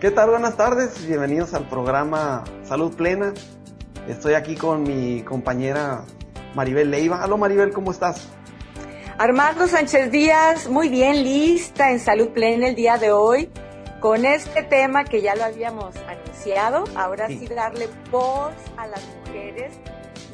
¿Qué 0.00 0.10
tal? 0.10 0.28
Buenas 0.28 0.58
tardes, 0.58 1.06
bienvenidos 1.06 1.54
al 1.54 1.70
programa 1.70 2.44
Salud 2.64 2.94
Plena. 2.94 3.32
Estoy 4.06 4.34
aquí 4.34 4.54
con 4.54 4.82
mi 4.82 5.22
compañera 5.22 6.04
Maribel 6.54 6.90
Leiva. 6.90 7.24
Hola 7.24 7.36
Maribel, 7.38 7.72
¿cómo 7.72 7.92
estás? 7.92 8.28
Armando 9.16 9.66
Sánchez 9.66 10.10
Díaz, 10.10 10.68
muy 10.68 10.90
bien, 10.90 11.24
lista 11.24 11.90
en 11.92 11.98
Salud 11.98 12.28
Plena 12.28 12.68
el 12.68 12.74
día 12.74 12.98
de 12.98 13.10
hoy 13.10 13.48
con 13.98 14.26
este 14.26 14.62
tema 14.64 15.04
que 15.04 15.22
ya 15.22 15.34
lo 15.34 15.44
habíamos 15.44 15.96
anunciado. 15.96 16.84
Ahora 16.94 17.28
sí, 17.28 17.46
darle 17.46 17.88
voz 18.10 18.52
a 18.76 18.86
las 18.88 19.02
mujeres 19.24 19.72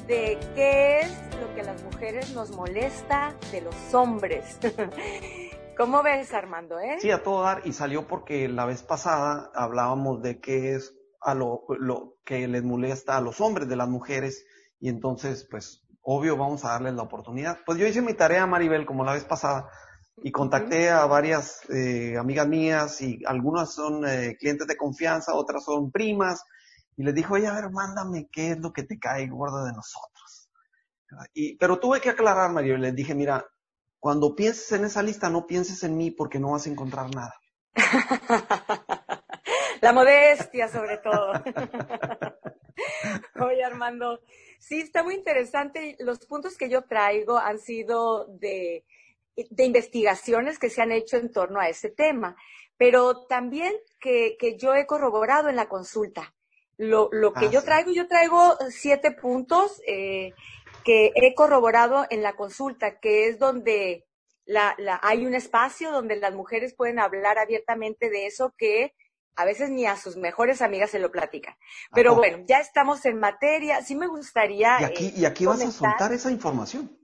de 0.08 0.40
qué 0.56 1.02
es 1.02 1.12
lo 1.40 1.54
que 1.54 1.60
a 1.60 1.64
las 1.64 1.80
mujeres 1.84 2.30
nos 2.32 2.50
molesta 2.50 3.32
de 3.52 3.60
los 3.60 3.94
hombres. 3.94 4.58
¿Cómo 5.76 6.02
ves, 6.02 6.32
Armando? 6.34 6.78
Eh? 6.78 6.98
Sí, 7.00 7.10
a 7.10 7.22
todo 7.22 7.42
dar. 7.42 7.62
Y 7.64 7.72
salió 7.72 8.06
porque 8.06 8.48
la 8.48 8.66
vez 8.66 8.82
pasada 8.82 9.50
hablábamos 9.54 10.22
de 10.22 10.40
qué 10.40 10.74
es 10.74 10.94
a 11.20 11.34
lo, 11.34 11.64
lo 11.78 12.18
que 12.24 12.46
les 12.46 12.62
molesta 12.62 13.16
a 13.16 13.20
los 13.20 13.40
hombres 13.40 13.68
de 13.68 13.76
las 13.76 13.88
mujeres. 13.88 14.44
Y 14.80 14.88
entonces, 14.88 15.46
pues, 15.50 15.82
obvio, 16.02 16.36
vamos 16.36 16.64
a 16.64 16.70
darles 16.70 16.94
la 16.94 17.02
oportunidad. 17.02 17.58
Pues 17.64 17.78
yo 17.78 17.86
hice 17.86 18.02
mi 18.02 18.14
tarea, 18.14 18.46
Maribel, 18.46 18.84
como 18.84 19.04
la 19.04 19.14
vez 19.14 19.24
pasada, 19.24 19.68
y 20.22 20.30
contacté 20.30 20.90
a 20.90 21.06
varias 21.06 21.60
eh, 21.70 22.16
amigas 22.18 22.46
mías, 22.46 23.00
y 23.00 23.20
algunas 23.24 23.72
son 23.72 24.06
eh, 24.06 24.36
clientes 24.38 24.66
de 24.66 24.76
confianza, 24.76 25.34
otras 25.34 25.64
son 25.64 25.90
primas, 25.90 26.44
y 26.96 27.04
les 27.04 27.14
dijo, 27.14 27.34
oye, 27.34 27.46
a 27.46 27.54
ver, 27.54 27.70
mándame 27.70 28.28
qué 28.30 28.50
es 28.50 28.58
lo 28.58 28.72
que 28.72 28.82
te 28.82 28.98
cae 28.98 29.26
gorda 29.28 29.64
de 29.64 29.72
nosotros. 29.72 30.50
Y, 31.34 31.56
pero 31.56 31.78
tuve 31.78 32.00
que 32.00 32.10
aclarar, 32.10 32.50
Maribel, 32.52 32.82
les 32.82 32.94
dije, 32.94 33.14
mira, 33.14 33.44
cuando 34.02 34.34
pienses 34.34 34.72
en 34.72 34.84
esa 34.84 35.00
lista, 35.00 35.30
no 35.30 35.46
pienses 35.46 35.84
en 35.84 35.96
mí 35.96 36.10
porque 36.10 36.40
no 36.40 36.50
vas 36.50 36.66
a 36.66 36.70
encontrar 36.70 37.14
nada. 37.14 37.32
La 39.80 39.92
modestia, 39.92 40.66
sobre 40.66 40.98
todo. 40.98 41.34
Oye, 43.40 43.62
Armando, 43.62 44.18
sí, 44.58 44.80
está 44.80 45.04
muy 45.04 45.14
interesante. 45.14 45.94
Los 46.00 46.26
puntos 46.26 46.58
que 46.58 46.68
yo 46.68 46.82
traigo 46.82 47.38
han 47.38 47.60
sido 47.60 48.26
de, 48.26 48.84
de 49.36 49.64
investigaciones 49.64 50.58
que 50.58 50.68
se 50.68 50.82
han 50.82 50.90
hecho 50.90 51.16
en 51.16 51.30
torno 51.30 51.60
a 51.60 51.68
ese 51.68 51.88
tema, 51.88 52.34
pero 52.76 53.26
también 53.26 53.72
que, 54.00 54.36
que 54.36 54.58
yo 54.58 54.74
he 54.74 54.84
corroborado 54.84 55.48
en 55.48 55.54
la 55.54 55.68
consulta. 55.68 56.34
Lo, 56.76 57.08
lo 57.12 57.32
que 57.32 57.46
Ah, 57.46 57.50
yo 57.52 57.62
traigo, 57.62 57.92
yo 57.92 58.08
traigo 58.08 58.56
siete 58.68 59.12
puntos 59.12 59.80
eh, 59.86 60.32
que 60.84 61.12
he 61.14 61.34
corroborado 61.34 62.06
en 62.10 62.22
la 62.22 62.34
consulta, 62.34 62.98
que 63.00 63.28
es 63.28 63.38
donde 63.38 64.06
la, 64.44 64.74
la, 64.78 65.00
hay 65.02 65.26
un 65.26 65.34
espacio 65.34 65.90
donde 65.90 66.16
las 66.16 66.34
mujeres 66.34 66.74
pueden 66.74 66.98
hablar 66.98 67.38
abiertamente 67.38 68.10
de 68.10 68.26
eso 68.26 68.54
que 68.56 68.94
a 69.34 69.44
veces 69.44 69.70
ni 69.70 69.86
a 69.86 69.96
sus 69.96 70.16
mejores 70.16 70.62
amigas 70.62 70.90
se 70.90 70.98
lo 70.98 71.10
platican. 71.10 71.54
Pero 71.94 72.10
poco? 72.10 72.20
bueno, 72.20 72.44
ya 72.46 72.58
estamos 72.58 73.04
en 73.06 73.18
materia. 73.18 73.82
Sí 73.82 73.94
me 73.94 74.06
gustaría. 74.06 74.80
Y 74.80 74.84
aquí, 74.84 75.06
eh, 75.06 75.12
y 75.16 75.24
aquí 75.24 75.46
vas 75.46 75.62
a 75.62 75.70
soltar 75.70 76.12
esa 76.12 76.30
información. 76.30 76.98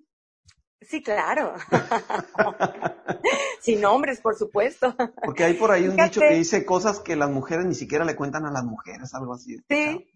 Sí, 0.81 1.03
claro. 1.03 1.55
Sin 3.61 3.81
nombres, 3.81 4.21
por 4.21 4.37
supuesto. 4.37 4.95
Porque 5.25 5.45
hay 5.45 5.55
por 5.55 5.71
ahí 5.71 5.85
un 5.85 5.93
Fíjate. 5.93 6.09
dicho 6.09 6.21
que 6.21 6.35
dice 6.35 6.65
cosas 6.65 7.01
que 7.01 7.17
las 7.17 7.31
mujeres 7.31 7.67
ni 7.67 7.75
siquiera 7.75 8.05
le 8.05 8.15
cuentan 8.15 8.47
a 8.47 8.53
las 8.53 8.65
mujeres, 8.65 9.13
algo 9.15 9.35
así. 9.35 9.59
Sí, 9.69 10.11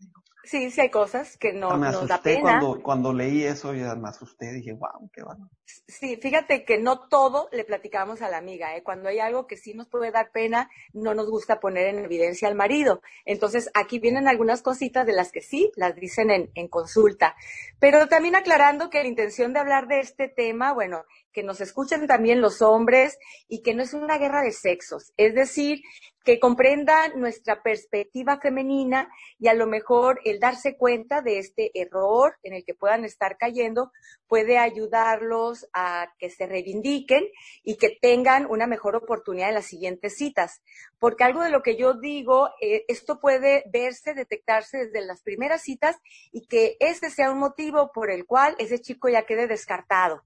sí, 0.44 0.70
sí 0.70 0.80
hay 0.80 0.90
cosas 0.90 1.36
que 1.36 1.52
no, 1.52 1.70
Ah, 1.70 1.76
me 1.76 1.90
nos 1.90 2.08
da 2.08 2.20
pena. 2.22 2.40
cuando, 2.40 2.82
cuando 2.82 3.12
leí 3.12 3.42
eso, 3.44 3.74
ya 3.74 3.94
me 3.94 4.08
asusté, 4.08 4.52
dije, 4.52 4.72
wow, 4.72 5.10
qué 5.12 5.22
bueno. 5.22 5.50
Sí, 5.88 6.16
fíjate 6.16 6.64
que 6.64 6.78
no 6.78 7.08
todo 7.08 7.48
le 7.52 7.64
platicamos 7.64 8.20
a 8.22 8.28
la 8.28 8.38
amiga, 8.38 8.76
¿eh? 8.76 8.82
Cuando 8.82 9.08
hay 9.08 9.18
algo 9.20 9.46
que 9.46 9.56
sí 9.56 9.74
nos 9.74 9.88
puede 9.88 10.10
dar 10.10 10.30
pena, 10.32 10.68
no 10.92 11.14
nos 11.14 11.28
gusta 11.30 11.60
poner 11.60 11.86
en 11.88 12.04
evidencia 12.04 12.48
al 12.48 12.54
marido. 12.54 13.00
Entonces, 13.24 13.70
aquí 13.74 13.98
vienen 13.98 14.28
algunas 14.28 14.62
cositas 14.62 15.06
de 15.06 15.12
las 15.12 15.32
que 15.32 15.40
sí 15.40 15.72
las 15.76 15.94
dicen 15.96 16.30
en, 16.30 16.50
en 16.54 16.68
consulta. 16.68 17.34
Pero 17.78 18.06
también 18.08 18.36
aclarando 18.36 18.90
que 18.90 19.02
la 19.02 19.08
intención 19.08 19.52
de 19.52 19.60
hablar 19.60 19.86
de 19.88 20.00
este 20.00 20.28
tema, 20.28 20.72
bueno, 20.72 21.04
que 21.32 21.42
nos 21.42 21.60
escuchen 21.60 22.06
también 22.06 22.40
los 22.40 22.60
hombres 22.60 23.18
y 23.48 23.62
que 23.62 23.74
no 23.74 23.82
es 23.82 23.94
una 23.94 24.18
guerra 24.18 24.42
de 24.42 24.52
sexos. 24.52 25.12
Es 25.16 25.34
decir, 25.34 25.80
que 26.24 26.38
comprendan 26.38 27.18
nuestra 27.20 27.62
perspectiva 27.62 28.38
femenina 28.40 29.08
y 29.38 29.48
a 29.48 29.54
lo 29.54 29.66
mejor 29.66 30.20
el 30.24 30.40
darse 30.40 30.76
cuenta 30.76 31.20
de 31.20 31.38
este 31.38 31.70
error 31.74 32.36
en 32.42 32.54
el 32.54 32.64
que 32.64 32.74
puedan 32.74 33.04
estar 33.04 33.36
cayendo 33.36 33.92
puede 34.26 34.58
ayudarlos 34.58 35.68
a 35.72 36.12
que 36.18 36.30
se 36.30 36.46
reivindiquen 36.46 37.24
y 37.62 37.76
que 37.76 37.98
tengan 38.00 38.46
una 38.46 38.66
mejor 38.66 38.96
oportunidad 38.96 39.50
en 39.50 39.56
las 39.56 39.66
siguientes 39.66 40.16
citas. 40.16 40.62
Porque 40.98 41.24
algo 41.24 41.42
de 41.42 41.50
lo 41.50 41.62
que 41.62 41.76
yo 41.76 41.94
digo, 41.94 42.50
eh, 42.60 42.84
esto 42.88 43.20
puede 43.20 43.64
verse, 43.72 44.14
detectarse 44.14 44.86
desde 44.86 45.04
las 45.06 45.22
primeras 45.22 45.62
citas 45.62 45.96
y 46.30 46.46
que 46.46 46.76
ese 46.80 47.10
sea 47.10 47.30
un 47.30 47.38
motivo 47.38 47.92
por 47.92 48.10
el 48.10 48.24
cual 48.24 48.54
ese 48.58 48.80
chico 48.80 49.08
ya 49.08 49.26
quede 49.26 49.46
descartado. 49.46 50.22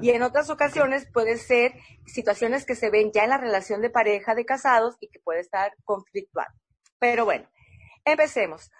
Y 0.00 0.10
en 0.10 0.22
otras 0.22 0.50
ocasiones 0.50 1.06
puede 1.12 1.36
ser 1.36 1.72
situaciones 2.06 2.64
que 2.64 2.76
se 2.76 2.90
ven 2.90 3.10
ya 3.12 3.24
en 3.24 3.30
la 3.30 3.38
relación 3.38 3.80
de 3.80 3.90
pareja 3.90 4.34
de 4.34 4.44
casados 4.44 4.96
y 5.00 5.08
que 5.08 5.20
puede 5.20 5.40
estar 5.40 5.72
conflictual. 5.84 6.46
Pero 6.98 7.24
bueno, 7.24 7.48
empecemos. 8.04 8.70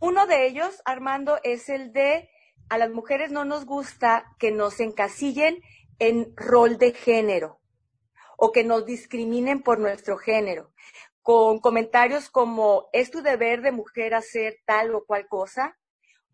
Uno 0.00 0.26
de 0.26 0.46
ellos, 0.46 0.80
Armando, 0.84 1.38
es 1.42 1.68
el 1.68 1.92
de 1.92 2.30
a 2.68 2.78
las 2.78 2.90
mujeres 2.90 3.30
no 3.30 3.44
nos 3.44 3.66
gusta 3.66 4.34
que 4.38 4.50
nos 4.50 4.80
encasillen 4.80 5.60
en 5.98 6.34
rol 6.36 6.78
de 6.78 6.92
género 6.92 7.60
o 8.36 8.52
que 8.52 8.64
nos 8.64 8.84
discriminen 8.84 9.62
por 9.62 9.78
nuestro 9.78 10.16
género, 10.16 10.72
con 11.22 11.60
comentarios 11.60 12.30
como 12.30 12.88
es 12.92 13.10
tu 13.10 13.22
deber 13.22 13.62
de 13.62 13.72
mujer 13.72 14.14
hacer 14.14 14.58
tal 14.66 14.94
o 14.94 15.04
cual 15.04 15.26
cosa, 15.28 15.78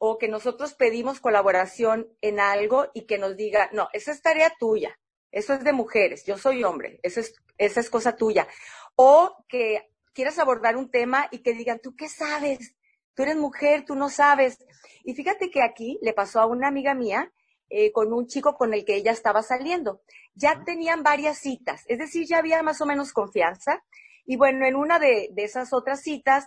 o 0.03 0.17
que 0.17 0.29
nosotros 0.29 0.73
pedimos 0.73 1.21
colaboración 1.21 2.09
en 2.23 2.41
algo 2.41 2.91
y 2.95 3.03
que 3.03 3.19
nos 3.19 3.37
diga, 3.37 3.69
no, 3.75 3.91
esa 3.93 4.13
es 4.13 4.23
tarea 4.23 4.51
tuya, 4.59 4.99
eso 5.31 5.53
es 5.53 5.63
de 5.63 5.75
mujeres, 5.75 6.25
yo 6.25 6.39
soy 6.39 6.65
hombre, 6.65 6.99
esa 7.03 7.21
es, 7.21 7.35
esa 7.59 7.81
es 7.81 7.91
cosa 7.91 8.17
tuya. 8.17 8.49
O 8.97 9.45
que 9.47 9.91
quieras 10.15 10.39
abordar 10.39 10.79
un 10.79 10.91
tema 10.91 11.29
y 11.31 11.41
que 11.41 11.53
digan, 11.53 11.81
¿tú 11.81 11.95
qué 11.97 12.09
sabes? 12.09 12.75
Tú 13.15 13.25
eres 13.25 13.37
mujer, 13.37 13.85
tú 13.85 13.95
no 13.95 14.09
sabes. 14.09 14.65
Y 15.05 15.13
fíjate 15.13 15.51
que 15.51 15.63
aquí 15.63 15.99
le 16.01 16.15
pasó 16.15 16.41
a 16.41 16.47
una 16.47 16.69
amiga 16.69 16.95
mía 16.95 17.31
eh, 17.69 17.93
con 17.93 18.11
un 18.15 18.27
chico 18.27 18.55
con 18.55 18.73
el 18.73 18.87
que 18.87 18.95
ella 18.95 19.13
estaba 19.13 19.43
saliendo. 19.43 20.01
Ya 20.35 20.65
tenían 20.65 21.03
varias 21.03 21.37
citas, 21.37 21.85
es 21.89 21.99
decir, 21.99 22.27
ya 22.27 22.39
había 22.39 22.63
más 22.63 22.81
o 22.81 22.87
menos 22.87 23.13
confianza. 23.13 23.85
Y 24.25 24.37
bueno, 24.37 24.65
en 24.65 24.77
una 24.77 24.99
de, 24.99 25.29
de 25.33 25.45
esas 25.45 25.75
otras 25.75 26.01
citas, 26.01 26.47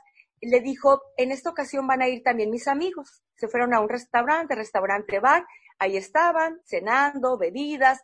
le 0.50 0.62
dijo, 0.62 1.02
en 1.18 1.32
esta 1.32 1.50
ocasión 1.50 1.88
van 1.88 2.02
a 2.02 2.08
ir 2.08 2.24
también 2.24 2.50
mis 2.50 2.68
amigos. 2.68 3.24
Se 3.36 3.48
fueron 3.48 3.74
a 3.74 3.80
un 3.80 3.90
restaurante, 3.90 4.56
restaurante 4.56 5.20
bar, 5.20 5.46
ahí 5.80 5.98
estaban, 5.98 6.60
cenando, 6.66 7.38
bebidas. 7.38 8.02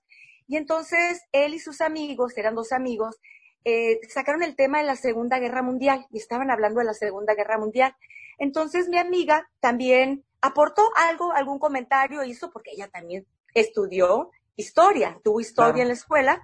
Y 0.47 0.57
entonces 0.57 1.21
él 1.31 1.53
y 1.53 1.59
sus 1.59 1.81
amigos, 1.81 2.37
eran 2.37 2.55
dos 2.55 2.71
amigos, 2.71 3.17
eh, 3.65 3.99
sacaron 4.09 4.41
el 4.41 4.55
tema 4.55 4.79
de 4.79 4.85
la 4.85 4.95
Segunda 4.95 5.37
Guerra 5.39 5.61
Mundial 5.61 6.05
y 6.11 6.17
estaban 6.17 6.49
hablando 6.49 6.79
de 6.79 6.85
la 6.85 6.93
Segunda 6.93 7.35
Guerra 7.35 7.57
Mundial. 7.57 7.95
Entonces 8.37 8.87
mi 8.87 8.97
amiga 8.97 9.49
también 9.59 10.23
aportó 10.41 10.81
algo, 10.95 11.33
algún 11.33 11.59
comentario 11.59 12.23
hizo, 12.23 12.51
porque 12.51 12.71
ella 12.71 12.87
también 12.87 13.25
estudió 13.53 14.31
historia, 14.55 15.19
tuvo 15.23 15.41
historia 15.41 15.73
Claro. 15.73 15.81
en 15.83 15.87
la 15.89 15.93
escuela, 15.93 16.41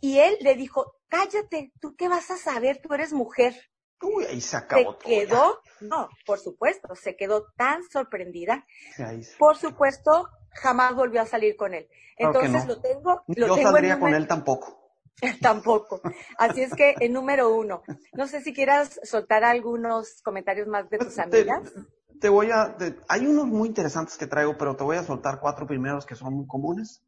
y 0.00 0.18
él 0.18 0.36
le 0.40 0.54
dijo, 0.54 0.94
cállate, 1.08 1.72
¿tú 1.80 1.94
qué 1.96 2.08
vas 2.08 2.30
a 2.30 2.36
saber? 2.38 2.80
Tú 2.82 2.94
eres 2.94 3.12
mujer 3.12 3.69
Uy, 4.02 4.24
ahí 4.24 4.40
se 4.40 4.48
se 4.50 4.56
acabó 4.56 4.92
ya. 4.98 5.04
quedó, 5.04 5.58
no, 5.80 6.08
por 6.26 6.38
supuesto, 6.38 6.94
se 6.94 7.16
quedó 7.16 7.46
tan 7.56 7.82
sorprendida. 7.90 8.66
Se- 8.96 9.36
Por 9.38 9.56
supuesto, 9.56 10.28
jamás 10.54 10.94
volvió 10.94 11.20
a 11.22 11.26
salir 11.26 11.56
con 11.56 11.74
él. 11.74 11.88
Entonces 12.16 12.50
no. 12.52 12.66
lo 12.66 12.80
tengo, 12.80 13.22
lo 13.28 13.46
Yo 13.46 13.54
tengo 13.54 13.68
en 13.68 13.74
saldría 13.74 14.00
con 14.00 14.14
él 14.14 14.26
tampoco. 14.26 14.78
tampoco. 15.42 16.00
Así 16.38 16.62
es 16.62 16.72
que 16.74 16.96
en 17.00 17.12
número 17.12 17.54
uno, 17.54 17.82
no 18.14 18.26
sé 18.26 18.40
si 18.42 18.52
quieras 18.54 19.00
soltar 19.04 19.44
algunos 19.44 20.22
comentarios 20.22 20.66
más 20.66 20.88
de 20.90 20.98
tus 20.98 21.14
Te, 21.14 21.20
amigas. 21.22 21.72
te 22.20 22.28
voy 22.28 22.50
a, 22.50 22.76
te- 22.76 22.96
hay 23.08 23.26
unos 23.26 23.46
muy 23.46 23.68
interesantes 23.68 24.16
que 24.16 24.26
traigo, 24.26 24.56
pero 24.56 24.76
te 24.76 24.84
voy 24.84 24.96
a 24.96 25.04
soltar 25.04 25.40
cuatro 25.40 25.66
primeros 25.66 26.06
que 26.06 26.14
son 26.14 26.34
muy 26.34 26.46
comunes. 26.46 27.02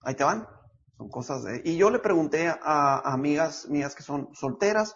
Ahí 0.00 0.14
te 0.14 0.24
van. 0.24 0.46
Son 0.96 1.08
cosas 1.08 1.42
de, 1.42 1.60
y 1.64 1.76
yo 1.76 1.90
le 1.90 1.98
pregunté 1.98 2.48
a, 2.48 2.56
a 2.62 3.12
amigas 3.14 3.66
mías 3.68 3.94
que 3.94 4.02
son 4.02 4.28
solteras, 4.34 4.94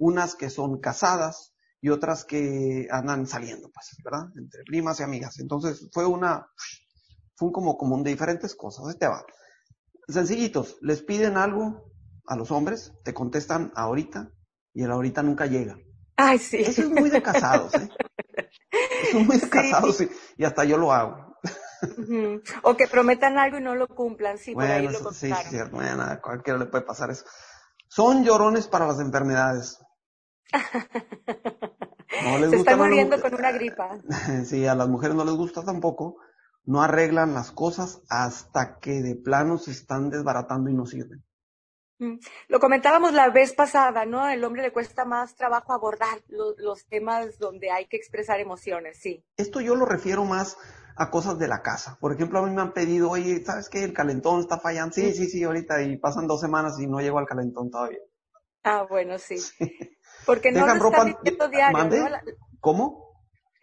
unas 0.00 0.34
que 0.34 0.50
son 0.50 0.80
casadas 0.80 1.54
y 1.80 1.90
otras 1.90 2.24
que 2.24 2.88
andan 2.90 3.26
saliendo, 3.26 3.70
pues, 3.70 3.86
¿verdad? 4.04 4.28
Entre 4.36 4.64
primas 4.64 4.98
y 5.00 5.02
amigas. 5.04 5.38
Entonces 5.38 5.88
fue 5.92 6.06
una, 6.06 6.46
fue 7.36 7.48
un 7.48 7.52
como 7.52 7.76
común 7.78 8.02
de 8.02 8.10
diferentes 8.10 8.54
cosas. 8.56 8.86
Ahí 8.88 8.98
te 8.98 9.06
va. 9.06 9.24
Sencillitos, 10.08 10.78
les 10.80 11.02
piden 11.02 11.36
algo 11.36 11.92
a 12.26 12.34
los 12.36 12.50
hombres, 12.50 12.92
te 13.04 13.14
contestan 13.14 13.72
ahorita 13.76 14.30
y 14.74 14.82
el 14.82 14.90
ahorita 14.90 15.22
nunca 15.22 15.46
llega. 15.46 15.76
Ay, 16.16 16.38
sí. 16.38 16.58
Eso 16.58 16.82
es 16.82 16.90
muy 16.90 17.10
de 17.10 17.22
casados, 17.22 17.74
¿eh? 17.74 17.88
Eso 19.02 19.18
es 19.20 19.26
muy 19.26 19.36
de 19.38 19.46
Sí. 19.50 19.50
casados 19.50 20.00
y, 20.00 20.10
y 20.38 20.44
hasta 20.44 20.64
yo 20.64 20.76
lo 20.78 20.92
hago. 20.92 21.36
O 22.62 22.76
que 22.76 22.86
prometan 22.88 23.38
algo 23.38 23.58
y 23.58 23.62
no 23.62 23.74
lo 23.74 23.88
cumplan, 23.88 24.36
sí, 24.38 24.54
por 24.54 24.70
ahí 24.70 24.86
bueno, 24.86 24.98
lo 24.98 24.98
sí, 24.98 25.04
contaron. 25.04 25.44
sí, 25.44 25.50
cierto. 25.50 25.76
Bueno, 25.76 26.02
a 26.02 26.20
cualquiera 26.20 26.58
le 26.58 26.66
puede 26.66 26.84
pasar 26.84 27.10
eso. 27.10 27.24
Son 27.88 28.22
llorones 28.24 28.68
para 28.68 28.86
las 28.86 29.00
enfermedades. 29.00 29.78
Se 32.50 32.56
está 32.56 32.76
muriendo 32.76 33.20
con 33.20 33.34
una 33.34 33.52
gripa. 33.52 33.98
sí, 34.44 34.66
a 34.66 34.74
las 34.74 34.88
mujeres 34.88 35.16
no 35.16 35.24
les 35.24 35.34
gusta 35.34 35.62
tampoco. 35.62 36.16
No 36.64 36.82
arreglan 36.82 37.34
las 37.34 37.52
cosas 37.52 38.02
hasta 38.08 38.78
que 38.78 39.02
de 39.02 39.16
plano 39.16 39.58
se 39.58 39.70
están 39.70 40.10
desbaratando 40.10 40.70
y 40.70 40.74
no 40.74 40.86
sirven. 40.86 41.24
Mm. 41.98 42.18
Lo 42.48 42.60
comentábamos 42.60 43.12
la 43.12 43.30
vez 43.30 43.52
pasada, 43.52 44.06
¿no? 44.06 44.28
El 44.28 44.42
hombre 44.44 44.62
le 44.62 44.72
cuesta 44.72 45.04
más 45.04 45.36
trabajo 45.36 45.72
abordar 45.72 46.22
los, 46.28 46.86
temas 46.86 47.38
donde 47.38 47.70
hay 47.70 47.86
que 47.86 47.96
expresar 47.96 48.40
emociones, 48.40 48.98
sí. 49.00 49.24
Esto 49.36 49.60
yo 49.60 49.76
lo 49.76 49.84
refiero 49.84 50.24
más 50.24 50.56
a 50.96 51.10
cosas 51.10 51.38
de 51.38 51.48
la 51.48 51.62
casa. 51.62 51.98
Por 52.00 52.12
ejemplo, 52.12 52.38
a 52.38 52.46
mí 52.46 52.54
me 52.54 52.62
han 52.62 52.72
pedido, 52.72 53.10
oye, 53.10 53.44
¿sabes 53.44 53.68
qué? 53.68 53.84
El 53.84 53.92
calentón 53.92 54.40
está 54.40 54.58
fallando. 54.58 54.94
Sí, 54.94 55.12
sí, 55.12 55.26
sí, 55.26 55.44
ahorita. 55.44 55.82
Y 55.82 55.98
pasan 55.98 56.26
dos 56.26 56.40
semanas 56.40 56.78
y 56.80 56.86
no 56.86 57.00
llego 57.00 57.18
al 57.18 57.26
calentón 57.26 57.70
todavía. 57.70 58.00
Ah, 58.62 58.86
bueno, 58.88 59.18
sí. 59.18 59.36
Porque 60.34 60.52
no 60.52 60.66
lo 60.66 60.74
están 60.74 61.16
viviendo 61.22 61.48
diario. 61.48 62.20
¿Cómo? 62.60 63.10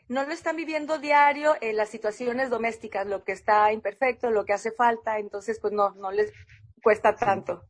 No 0.09 0.23
lo 0.23 0.31
están 0.31 0.55
viviendo 0.55 0.99
diario 0.99 1.55
en 1.59 1.75
las 1.75 1.89
situaciones 1.89 2.49
domésticas, 2.49 3.05
lo 3.07 3.23
que 3.23 3.33
está 3.33 3.71
imperfecto, 3.73 4.31
lo 4.31 4.45
que 4.45 4.53
hace 4.53 4.71
falta, 4.71 5.19
entonces 5.19 5.59
pues 5.59 5.73
no, 5.73 5.91
no 5.95 6.11
les 6.11 6.31
cuesta 6.81 7.15
tanto 7.15 7.63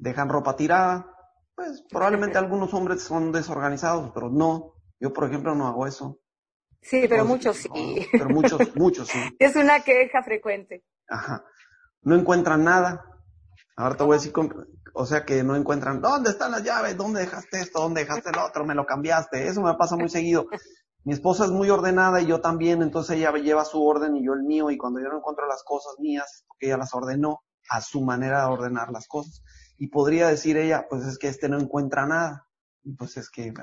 dejan 0.00 0.28
ropa 0.28 0.56
tirada. 0.56 1.06
Pues 1.54 1.84
probablemente 1.88 2.38
algunos 2.38 2.74
hombres 2.74 3.02
son 3.02 3.32
desorganizados, 3.32 4.10
pero 4.12 4.30
no. 4.30 4.74
Yo, 4.98 5.12
por 5.12 5.28
ejemplo, 5.28 5.54
no 5.54 5.68
hago 5.68 5.86
eso. 5.86 6.18
Sí, 6.82 7.06
pero 7.08 7.26
muchos 7.26 7.58
sí. 7.58 7.68
pero 8.10 8.30
muchos, 8.30 8.74
muchos 8.74 9.08
sí. 9.08 9.18
Es 9.38 9.54
una 9.54 9.80
queja 9.80 10.22
frecuente. 10.22 10.82
Ajá. 11.06 11.44
No 12.02 12.16
encuentran 12.16 12.64
nada. 12.64 13.04
Ahora 13.80 14.04
voy 14.04 14.16
a 14.16 14.18
decir, 14.18 14.32
o 14.92 15.06
sea 15.06 15.24
que 15.24 15.42
no 15.42 15.56
encuentran, 15.56 16.02
¿dónde 16.02 16.28
están 16.28 16.50
las 16.50 16.62
llaves? 16.62 16.98
¿Dónde 16.98 17.20
dejaste 17.20 17.60
esto? 17.60 17.80
¿Dónde 17.80 18.02
dejaste 18.02 18.28
el 18.28 18.38
otro? 18.38 18.66
Me 18.66 18.74
lo 18.74 18.84
cambiaste. 18.84 19.48
Eso 19.48 19.62
me 19.62 19.72
pasa 19.74 19.96
muy 19.96 20.10
seguido. 20.10 20.48
Mi 21.04 21.14
esposa 21.14 21.46
es 21.46 21.50
muy 21.50 21.70
ordenada 21.70 22.20
y 22.20 22.26
yo 22.26 22.42
también, 22.42 22.82
entonces 22.82 23.16
ella 23.16 23.32
lleva 23.32 23.64
su 23.64 23.82
orden 23.82 24.16
y 24.16 24.26
yo 24.26 24.34
el 24.34 24.42
mío 24.42 24.70
y 24.70 24.76
cuando 24.76 25.00
yo 25.00 25.08
no 25.08 25.16
encuentro 25.16 25.46
las 25.46 25.62
cosas 25.64 25.94
mías, 25.98 26.44
porque 26.46 26.66
ella 26.66 26.76
las 26.76 26.92
ordenó 26.92 27.40
a 27.70 27.80
su 27.80 28.02
manera 28.02 28.40
de 28.40 28.52
ordenar 28.52 28.90
las 28.90 29.08
cosas. 29.08 29.42
Y 29.78 29.88
podría 29.88 30.28
decir 30.28 30.58
ella, 30.58 30.84
pues 30.90 31.06
es 31.06 31.16
que 31.16 31.28
este 31.28 31.48
no 31.48 31.58
encuentra 31.58 32.06
nada. 32.06 32.46
Pues 32.98 33.16
es 33.16 33.30
que. 33.30 33.54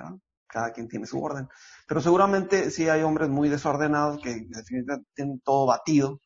Cada 0.49 0.71
quien 0.71 0.87
tiene 0.87 1.05
su 1.05 1.21
orden. 1.21 1.47
Pero 1.87 2.01
seguramente 2.01 2.71
sí 2.71 2.89
hay 2.89 3.03
hombres 3.03 3.29
muy 3.29 3.49
desordenados 3.49 4.19
que 4.23 4.47
definitivamente 4.47 5.11
tienen 5.13 5.41
todo 5.41 5.67
batido 5.67 6.21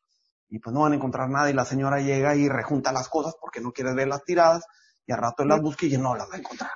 y 0.52 0.58
pues 0.58 0.74
no 0.74 0.80
van 0.82 0.92
a 0.92 0.96
encontrar 0.96 1.30
nada 1.30 1.48
y 1.48 1.54
la 1.54 1.64
señora 1.64 1.98
llega 2.00 2.36
y 2.36 2.46
rejunta 2.46 2.92
las 2.92 3.08
cosas 3.08 3.34
porque 3.40 3.62
no 3.62 3.72
quiere 3.72 3.94
ver 3.94 4.06
las 4.06 4.22
tiradas 4.22 4.66
y 5.06 5.12
al 5.12 5.18
rato 5.18 5.42
él 5.42 5.48
las 5.48 5.62
busca 5.62 5.86
y 5.86 5.96
no 5.96 6.14
las 6.14 6.30
va 6.30 6.34
a 6.34 6.38
encontrar. 6.38 6.70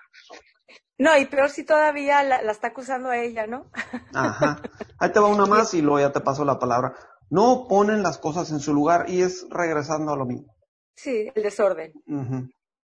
No, 0.96 1.14
y 1.18 1.26
peor 1.26 1.50
si 1.50 1.62
todavía 1.62 2.22
la, 2.22 2.40
la, 2.40 2.52
está 2.52 2.68
acusando 2.68 3.10
a 3.10 3.18
ella, 3.18 3.46
¿no? 3.46 3.70
Ajá. 4.14 4.62
Ahí 4.98 5.12
te 5.12 5.20
va 5.20 5.28
una 5.28 5.44
más 5.44 5.74
y 5.74 5.82
luego 5.82 6.00
ya 6.00 6.10
te 6.10 6.22
paso 6.22 6.42
la 6.46 6.58
palabra. 6.58 6.94
No 7.28 7.66
ponen 7.68 8.02
las 8.02 8.16
cosas 8.16 8.50
en 8.50 8.60
su 8.60 8.72
lugar 8.72 9.10
y 9.10 9.20
es 9.20 9.46
regresando 9.50 10.10
a 10.10 10.16
lo 10.16 10.24
mismo. 10.24 10.56
Sí, 10.94 11.30
el 11.34 11.42
desorden. 11.42 11.92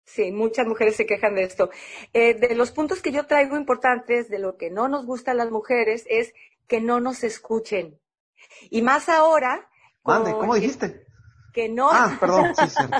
Sí, 0.05 0.33
muchas 0.33 0.67
mujeres 0.67 0.97
se 0.97 1.07
quejan 1.07 1.37
de 1.37 1.45
esto. 1.45 1.71
Eh, 2.13 2.35
de 2.35 2.57
los 2.57 2.73
puntos 2.73 3.01
que 3.01 3.13
yo 3.13 3.27
traigo 3.27 3.57
importantes 3.57 4.29
de 4.29 4.41
lo 4.41 4.57
que 4.57 4.71
no 4.71 4.89
nos 4.89 5.07
gusta 5.07 5.31
a 5.31 5.35
las 5.35 5.53
mujeres 5.53 6.05
es 6.11 6.33
que 6.67 6.81
no 6.81 6.99
nos 6.99 7.23
escuchen. 7.23 8.01
Y 8.71 8.83
más 8.83 9.09
ahora. 9.09 9.69
Mande, 10.05 10.33
¿cómo 10.33 10.55
dijiste? 10.55 11.07
Que 11.53 11.69
no. 11.69 11.91
Ah, 11.91 12.17
perdón, 12.19 12.55
sí, 12.55 12.69
cierto. 12.69 12.97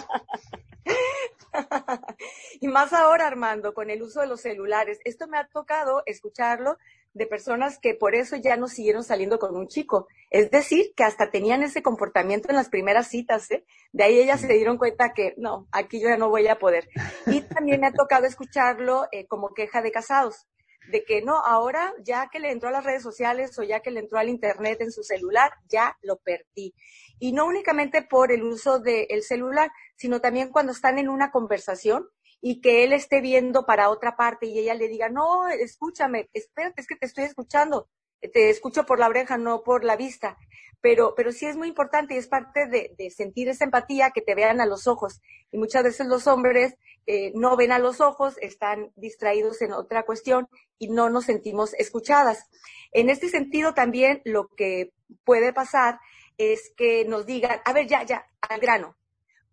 y 2.61 2.69
más 2.69 2.93
ahora, 2.93 3.27
Armando, 3.27 3.75
con 3.75 3.91
el 3.91 4.03
uso 4.03 4.21
de 4.21 4.27
los 4.27 4.41
celulares. 4.41 4.99
Esto 5.05 5.27
me 5.29 5.39
ha 5.39 5.47
tocado 5.49 6.03
escucharlo 6.07 6.79
de 7.13 7.27
personas 7.27 7.79
que 7.79 7.95
por 7.95 8.15
eso 8.15 8.37
ya 8.37 8.57
no 8.57 8.69
siguieron 8.69 9.03
saliendo 9.03 9.39
con 9.39 9.57
un 9.57 9.67
chico. 9.67 10.07
Es 10.31 10.51
decir, 10.51 10.93
que 10.95 11.05
hasta 11.05 11.31
tenían 11.31 11.63
ese 11.63 11.83
comportamiento 11.83 12.49
en 12.51 12.57
las 12.57 12.69
primeras 12.69 13.09
citas, 13.09 13.51
¿eh? 13.51 13.65
De 13.93 14.05
ahí 14.05 14.21
ellas 14.21 14.41
se 14.41 14.53
dieron 14.53 14.79
cuenta 14.79 15.13
que 15.13 15.35
no, 15.37 15.67
aquí 15.73 16.01
yo 16.01 16.09
ya 16.09 16.17
no 16.17 16.29
voy 16.29 16.47
a 16.47 16.59
poder. 16.59 16.89
Y 17.27 17.41
también 17.43 17.81
me 17.81 17.89
ha 17.89 17.93
tocado 17.93 18.27
escucharlo 18.27 19.09
eh, 19.11 19.27
como 19.27 19.55
queja 19.55 19.83
de 19.83 19.91
casados, 19.91 20.47
de 20.91 21.05
que 21.05 21.23
no, 21.23 21.37
ahora 21.37 21.93
ya 22.03 22.29
que 22.29 22.41
le 22.41 22.51
entró 22.51 22.69
a 22.69 22.73
las 22.73 22.85
redes 22.85 23.03
sociales 23.03 23.59
o 23.59 23.63
ya 23.63 23.81
que 23.81 23.91
le 23.91 24.01
entró 24.01 24.19
al 24.19 24.29
internet 24.29 24.81
en 24.81 24.93
su 24.93 25.03
celular, 25.03 25.53
ya 25.69 25.97
lo 26.03 26.17
perdí. 26.17 26.75
Y 27.19 27.33
no 27.33 27.47
únicamente 27.47 28.03
por 28.03 28.33
el 28.33 28.43
uso 28.43 28.79
del 28.79 29.23
celular, 29.23 29.71
sino 29.97 30.21
también 30.21 30.51
cuando 30.51 30.73
están 30.73 30.99
en 30.99 31.09
una 31.09 31.31
conversación 31.31 32.09
y 32.41 32.61
que 32.61 32.85
él 32.85 32.93
esté 32.93 33.21
viendo 33.21 33.67
para 33.67 33.91
otra 33.91 34.17
parte 34.17 34.47
y 34.47 34.59
ella 34.59 34.75
le 34.75 34.89
diga, 34.89 35.09
no, 35.09 35.47
escúchame, 35.49 36.31
espérate, 36.33 36.81
es 36.81 36.87
que 36.87 36.97
te 36.97 37.07
estoy 37.07 37.25
escuchando, 37.25 37.89
te 38.29 38.51
escucho 38.51 38.85
por 38.85 38.99
la 38.99 39.09
oreja, 39.09 39.39
no 39.39 39.63
por 39.63 39.85
la 39.85 39.97
vista. 39.97 40.37
Pero, 40.81 41.15
pero 41.15 41.31
sí 41.31 41.47
es 41.47 41.57
muy 41.57 41.69
importante 41.69 42.15
y 42.15 42.17
es 42.17 42.27
parte 42.27 42.67
de, 42.67 43.11
sentir 43.11 43.49
esa 43.49 43.65
empatía, 43.65 44.13
que 44.13 44.23
te 44.23 44.35
vean 44.35 44.61
a 44.61 44.67
los 44.67 44.87
ojos. 44.87 45.21
Y 45.51 45.59
muchas 45.59 45.85
veces 45.85 46.07
los 46.07 46.27
hombres 46.27 46.75
eh, 47.07 47.33
no 47.35 47.57
ven 47.57 47.73
a 47.73 47.79
los 47.79 48.01
ojos, 48.01 48.37
están 48.41 48.91
distraídos 48.97 49.61
en 49.61 49.73
otra 49.73 50.05
cuestión 50.05 50.49
y 50.79 50.89
no 50.89 51.11
nos 51.11 51.27
sentimos 51.27 51.75
escuchadas. 51.75 52.49
En 52.93 53.11
este 53.11 53.29
sentido 53.29 53.75
también 53.75 54.23
lo 54.25 54.49
que 54.57 54.93
puede 55.25 55.53
pasar 55.53 55.99
es 56.39 56.73
que 56.77 57.05
nos 57.05 57.27
digan, 57.27 57.61
a 57.65 57.73
ver, 57.75 57.87
ya, 57.87 58.03
ya, 58.05 58.27
al 58.41 58.61
grano, 58.61 58.97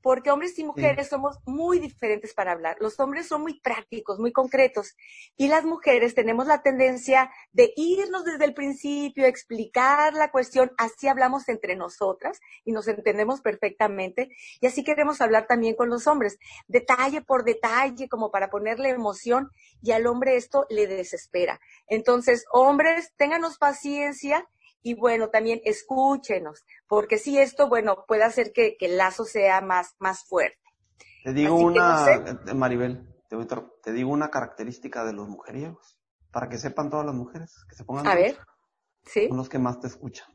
porque 0.02 0.32
hombres 0.32 0.58
y 0.60 0.64
mujeres 0.64 1.10
somos 1.10 1.38
muy 1.46 1.80
diferentes 1.80 2.34
para 2.34 2.52
hablar. 2.52 2.78
Los 2.80 3.00
hombres 3.00 3.28
son 3.28 3.42
muy 3.42 3.60
prácticos, 3.60 4.20
muy 4.20 4.32
concretos, 4.32 4.96
y 5.36 5.48
las 5.48 5.66
mujeres 5.66 6.16
tenemos 6.16 6.48
la 6.48 6.62
tendencia 6.62 7.32
de 7.52 7.74
irnos 7.76 8.24
desde 8.24 8.46
el 8.46 8.54
principio, 8.54 9.26
explicar 9.26 10.14
la 10.14 10.32
cuestión, 10.32 10.72
así 10.78 11.08
hablamos 11.08 11.50
entre 11.50 11.76
nosotras 11.76 12.40
y 12.64 12.72
nos 12.72 12.88
entendemos 12.88 13.42
perfectamente, 13.42 14.30
y 14.62 14.68
así 14.68 14.84
queremos 14.84 15.22
hablar 15.22 15.48
también 15.48 15.76
con 15.76 15.90
los 15.90 16.08
hombres, 16.08 16.38
detalle 16.68 17.22
por 17.22 17.44
detalle, 17.44 18.08
como 18.08 18.32
para 18.32 18.50
ponerle 18.50 18.90
emoción, 18.90 19.52
y 19.82 19.92
al 19.92 20.08
hombre 20.08 20.38
esto 20.38 20.66
le 20.70 20.88
desespera. 20.88 21.60
Entonces, 21.88 22.46
hombres, 22.52 23.14
ténganos 23.18 23.58
paciencia 23.58 24.48
y 24.82 24.94
bueno, 24.94 25.30
también 25.30 25.62
escúchenos, 25.66 26.66
porque 26.88 27.18
si 27.18 27.38
esto, 27.38 27.68
bueno, 27.68 28.06
puede 28.08 28.24
hacer 28.24 28.52
que, 28.54 28.78
el 28.80 28.98
lazo 28.98 29.26
sea 29.26 29.62
más, 29.62 29.96
más 30.00 30.24
fuerte. 30.26 30.58
Te 31.24 31.34
digo 31.34 31.58
una, 31.58 32.06
eh, 32.10 32.54
Maribel, 32.54 33.08
te, 33.84 33.92
digo 33.92 34.12
una 34.12 34.30
característica 34.30 35.04
de 35.04 35.14
los 35.14 35.28
mujeriegos, 35.28 36.00
para 36.32 36.50
que 36.50 36.58
sepan 36.58 36.90
todas 36.90 37.06
las 37.06 37.16
mujeres, 37.16 37.54
que 37.70 37.76
se 37.76 37.84
pongan. 37.84 38.08
A 38.08 38.16
ver, 38.16 38.38
sí. 39.06 39.28
Son 39.28 39.38
los 39.38 39.50
que 39.50 39.60
más 39.60 39.80
te 39.80 39.88
escuchan. 39.88 40.28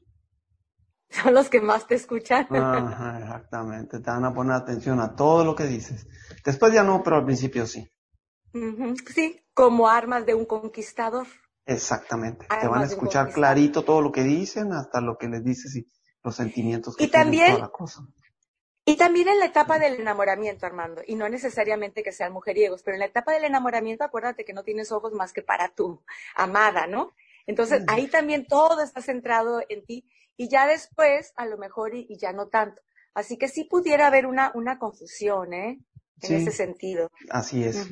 Son 1.11 1.35
los 1.35 1.49
que 1.49 1.61
más 1.61 1.87
te 1.87 1.95
escuchan. 1.95 2.47
Ajá, 2.51 3.19
exactamente, 3.21 4.01
te 4.01 4.11
van 4.11 4.25
a 4.25 4.35
poner 4.35 4.55
atención 4.55 5.01
a 5.01 5.15
todo 5.15 5.45
lo 5.45 5.55
que 5.55 5.65
dices. 5.65 6.07
Después 6.45 6.73
ya 6.73 6.83
no, 6.83 7.03
pero 7.03 7.17
al 7.17 7.25
principio 7.25 7.67
sí. 7.67 7.89
Sí, 9.15 9.41
como 9.55 9.89
armas 9.89 10.27
de 10.27 10.35
un 10.35 10.45
conquistador. 10.45 11.27
Exactamente. 11.67 12.47
Te 12.61 12.67
van 12.67 12.83
a 12.83 12.87
escuchar 12.87 13.33
clarito 13.33 13.85
todo 13.85 14.01
lo 14.01 14.11
que 14.11 14.23
dicen, 14.23 14.73
hasta 14.73 15.01
lo 15.01 15.17
que 15.17 15.29
les 15.29 15.45
dices 15.45 15.77
y 15.77 15.87
los 16.23 16.35
sentimientos 16.35 16.97
que 16.97 17.05
y 17.05 17.09
también, 17.09 17.53
toda 17.53 17.67
la 17.67 17.69
cosa. 17.69 18.07
Y 18.85 18.97
también 18.97 19.29
en 19.29 19.39
la 19.39 19.47
etapa 19.47 19.79
del 19.79 20.01
enamoramiento, 20.01 20.67
Armando, 20.67 21.03
y 21.07 21.15
no 21.15 21.29
necesariamente 21.29 22.03
que 22.03 22.11
sean 22.11 22.33
mujeriegos, 22.33 22.83
pero 22.83 22.97
en 22.97 23.01
la 23.01 23.07
etapa 23.07 23.33
del 23.33 23.45
enamoramiento 23.45 24.03
acuérdate 24.03 24.45
que 24.45 24.53
no 24.53 24.65
tienes 24.65 24.91
ojos 24.91 25.13
más 25.13 25.33
que 25.33 25.43
para 25.43 25.69
tu 25.69 26.03
amada, 26.35 26.89
¿no? 26.89 27.13
Entonces 27.47 27.85
ahí 27.87 28.09
también 28.09 28.47
todo 28.47 28.83
está 28.83 29.01
centrado 29.01 29.63
en 29.69 29.85
ti 29.85 30.05
y 30.37 30.49
ya 30.49 30.67
después 30.67 31.33
a 31.37 31.47
lo 31.47 31.59
mejor 31.59 31.95
y, 31.95 32.17
ya 32.17 32.33
no 32.33 32.49
tanto. 32.49 32.83
Así 33.15 33.37
que 33.37 33.49
sí 33.49 33.65
pudiera 33.65 34.07
haber 34.09 34.27
una, 34.27 34.51
una 34.55 34.79
confusión, 34.79 35.53
¿eh? 35.53 35.81
En 36.21 36.37
ese 36.37 36.53
sentido. 36.53 37.11
Así 37.31 37.65
es. 37.65 37.89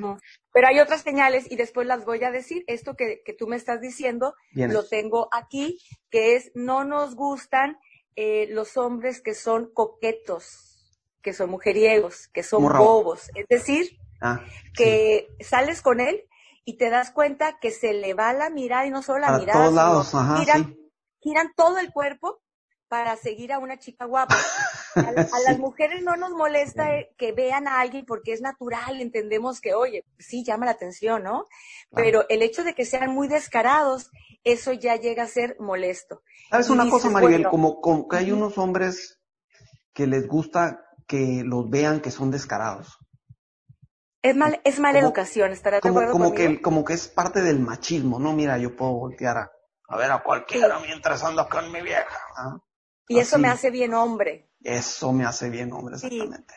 Pero 0.52 0.68
hay 0.68 0.78
otras 0.78 1.02
señales 1.02 1.50
y 1.50 1.56
después 1.56 1.86
las 1.86 2.04
voy 2.04 2.22
a 2.22 2.30
decir. 2.30 2.62
Esto 2.66 2.94
que, 2.94 3.22
que 3.24 3.32
tú 3.32 3.46
me 3.46 3.56
estás 3.56 3.80
diciendo, 3.80 4.34
lo 4.52 4.86
tengo 4.86 5.28
aquí, 5.32 5.78
que 6.10 6.36
es 6.36 6.52
no 6.54 6.84
nos 6.84 7.14
gustan 7.14 7.76
eh, 8.16 8.48
los 8.50 8.76
hombres 8.76 9.22
que 9.22 9.34
son 9.34 9.72
coquetos, 9.72 11.00
que 11.22 11.32
son 11.32 11.50
mujeriegos, 11.50 12.28
que 12.28 12.42
son 12.42 12.62
bobos. 12.64 13.30
Es 13.34 13.46
decir, 13.48 13.98
ah, 14.20 14.44
que 14.74 15.28
sales 15.40 15.80
con 15.80 16.00
él 16.00 16.24
y 16.64 16.76
te 16.76 16.90
das 16.90 17.12
cuenta 17.12 17.58
que 17.60 17.70
se 17.70 17.94
le 17.94 18.14
va 18.14 18.32
la 18.32 18.50
mirada 18.50 18.86
y 18.86 18.90
no 18.90 19.02
solo 19.02 19.20
la 19.20 19.38
mirada, 19.38 19.60
todos 19.60 19.74
lados, 19.74 20.12
giran, 20.38 20.76
giran 21.20 21.52
todo 21.56 21.78
el 21.78 21.92
cuerpo 21.92 22.42
para 22.88 23.16
seguir 23.16 23.52
a 23.52 23.58
una 23.58 23.78
chica 23.78 24.04
guapa. 24.04 24.36
A, 24.94 25.12
las 25.46 25.58
mujeres 25.58 26.02
no 26.02 26.16
nos 26.16 26.30
molesta 26.30 26.88
que 27.16 27.32
vean 27.32 27.68
a 27.68 27.80
alguien 27.80 28.04
porque 28.06 28.32
es 28.32 28.40
natural, 28.40 29.00
entendemos 29.00 29.60
que, 29.60 29.74
oye, 29.74 30.04
sí 30.18 30.44
llama 30.44 30.66
la 30.66 30.72
atención, 30.72 31.22
¿no? 31.22 31.44
Pero 31.92 32.24
el 32.28 32.42
hecho 32.42 32.64
de 32.64 32.74
que 32.74 32.84
sean 32.84 33.10
muy 33.12 33.28
descarados, 33.28 34.10
eso 34.44 34.72
ya 34.72 34.96
llega 34.96 35.24
a 35.24 35.28
ser 35.28 35.56
molesto. 35.58 36.22
¿Sabes 36.50 36.70
una 36.70 36.88
cosa, 36.88 37.10
Maribel? 37.10 37.48
como, 37.48 37.80
como 37.80 38.08
que 38.08 38.16
hay 38.16 38.32
unos 38.32 38.58
hombres 38.58 39.20
que 39.92 40.06
les 40.06 40.26
gusta 40.26 40.84
que 41.06 41.42
los 41.44 41.68
vean 41.68 42.00
que 42.00 42.10
son 42.10 42.30
descarados. 42.30 42.98
Es, 44.22 44.36
mal, 44.36 44.60
es 44.64 44.78
mala 44.78 44.98
educación, 44.98 45.52
estará 45.52 45.78
de 45.78 45.80
como, 45.80 45.94
acuerdo 45.94 46.12
como 46.12 46.24
conmigo? 46.30 46.52
que 46.56 46.62
como 46.62 46.84
que 46.84 46.92
es 46.92 47.08
parte 47.08 47.40
del 47.40 47.58
machismo, 47.58 48.18
¿no? 48.18 48.32
Mira, 48.32 48.58
yo 48.58 48.76
puedo 48.76 48.92
voltear 48.92 49.38
a, 49.38 49.50
a 49.88 49.96
ver 49.96 50.10
a 50.10 50.22
cualquiera 50.22 50.78
mientras 50.78 51.24
ando 51.24 51.48
con 51.48 51.72
mi 51.72 51.80
vieja. 51.80 52.20
¿ah? 52.36 52.58
Y 53.08 53.18
eso 53.18 53.38
me 53.38 53.48
hace 53.48 53.70
bien 53.70 53.94
hombre. 53.94 54.49
Eso 54.62 55.12
me 55.12 55.24
hace 55.24 55.50
bien, 55.50 55.72
hombre, 55.72 55.98
Sí. 55.98 56.06
exactamente. 56.06 56.54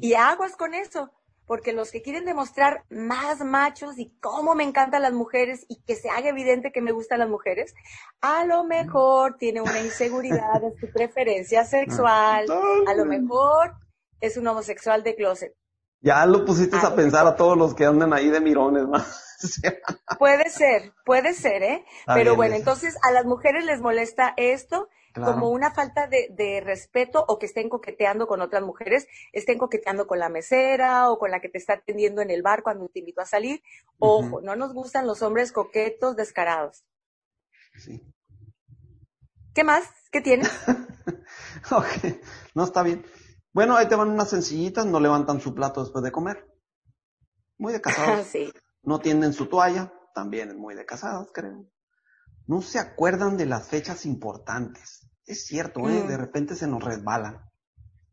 Y 0.00 0.14
aguas 0.14 0.54
con 0.56 0.74
eso, 0.74 1.10
porque 1.46 1.72
los 1.72 1.90
que 1.90 2.02
quieren 2.02 2.24
demostrar 2.24 2.84
más 2.90 3.40
machos 3.40 3.98
y 3.98 4.10
cómo 4.20 4.54
me 4.54 4.64
encantan 4.64 5.02
las 5.02 5.12
mujeres 5.12 5.64
y 5.68 5.82
que 5.82 5.96
se 5.96 6.10
haga 6.10 6.28
evidente 6.28 6.72
que 6.72 6.82
me 6.82 6.92
gustan 6.92 7.20
las 7.20 7.28
mujeres, 7.28 7.74
a 8.20 8.44
lo 8.44 8.64
mejor 8.64 9.36
tiene 9.38 9.60
una 9.62 9.80
inseguridad 9.80 10.62
en 10.62 10.78
su 10.78 10.90
preferencia 10.92 11.64
sexual, 11.64 12.46
a 12.86 12.94
lo 12.94 13.04
mejor 13.06 13.74
es 14.20 14.36
un 14.36 14.46
homosexual 14.46 15.02
de 15.02 15.14
closet. 15.16 15.54
Ya 16.00 16.26
lo 16.26 16.44
pusiste 16.44 16.76
Ah, 16.82 16.88
a 16.88 16.94
pensar 16.96 17.26
a 17.26 17.36
todos 17.36 17.56
los 17.56 17.74
que 17.74 17.86
andan 17.86 18.12
ahí 18.12 18.28
de 18.28 18.40
mirones. 18.40 18.84
Puede 20.18 20.48
ser, 20.50 20.92
puede 21.04 21.32
ser, 21.34 21.62
¿eh? 21.62 21.84
Está 22.00 22.14
Pero 22.14 22.36
bueno, 22.36 22.54
eso. 22.54 22.60
entonces 22.60 22.96
a 23.02 23.10
las 23.10 23.24
mujeres 23.24 23.64
les 23.64 23.80
molesta 23.80 24.34
esto 24.36 24.88
Claro. 25.12 25.34
como 25.34 25.50
una 25.50 25.72
falta 25.72 26.06
de, 26.06 26.28
de 26.30 26.62
respeto 26.62 27.22
o 27.28 27.38
que 27.38 27.46
estén 27.46 27.68
coqueteando 27.68 28.26
con 28.26 28.40
otras 28.40 28.62
mujeres, 28.62 29.06
estén 29.32 29.58
coqueteando 29.58 30.06
con 30.06 30.18
la 30.18 30.30
mesera 30.30 31.10
o 31.10 31.18
con 31.18 31.30
la 31.30 31.40
que 31.40 31.50
te 31.50 31.58
está 31.58 31.74
atendiendo 31.74 32.22
en 32.22 32.30
el 32.30 32.42
bar 32.42 32.62
cuando 32.62 32.88
te 32.88 33.00
invitó 33.00 33.20
a 33.20 33.26
salir. 33.26 33.62
Ojo, 33.98 34.40
no 34.40 34.56
nos 34.56 34.72
gustan 34.72 35.06
los 35.06 35.20
hombres 35.22 35.52
coquetos 35.52 36.16
descarados. 36.16 36.84
Sí. 37.76 38.02
¿Qué 39.54 39.64
más? 39.64 39.84
¿Qué 40.10 40.20
tienes? 40.20 40.50
Ok, 41.70 41.86
no 42.54 42.64
está 42.64 42.82
bien. 42.82 43.04
Bueno, 43.52 43.76
ahí 43.76 43.88
te 43.88 43.94
van 43.94 44.10
unas 44.10 44.30
sencillitas, 44.30 44.86
no 44.86 45.00
levantan 45.00 45.40
su 45.40 45.54
plato 45.54 45.82
después 45.82 46.02
de 46.02 46.12
comer. 46.12 46.46
Muy 47.58 47.72
de 47.72 47.80
casados. 47.80 48.26
sí. 48.32 48.52
No 48.82 48.98
tienden 48.98 49.32
su 49.32 49.46
toalla, 49.46 49.92
también 50.14 50.50
es 50.50 50.56
muy 50.56 50.74
de 50.74 50.84
casados, 50.84 51.30
creo. 51.32 51.66
No 52.46 52.62
se 52.62 52.78
acuerdan 52.78 53.36
de 53.36 53.46
las 53.46 53.68
fechas 53.68 54.04
importantes. 54.06 55.06
Es 55.26 55.46
cierto, 55.46 55.88
¿eh? 55.88 56.02
Mm. 56.04 56.08
De 56.08 56.16
repente 56.16 56.54
se 56.56 56.66
nos 56.66 56.82
resbalan. 56.82 57.40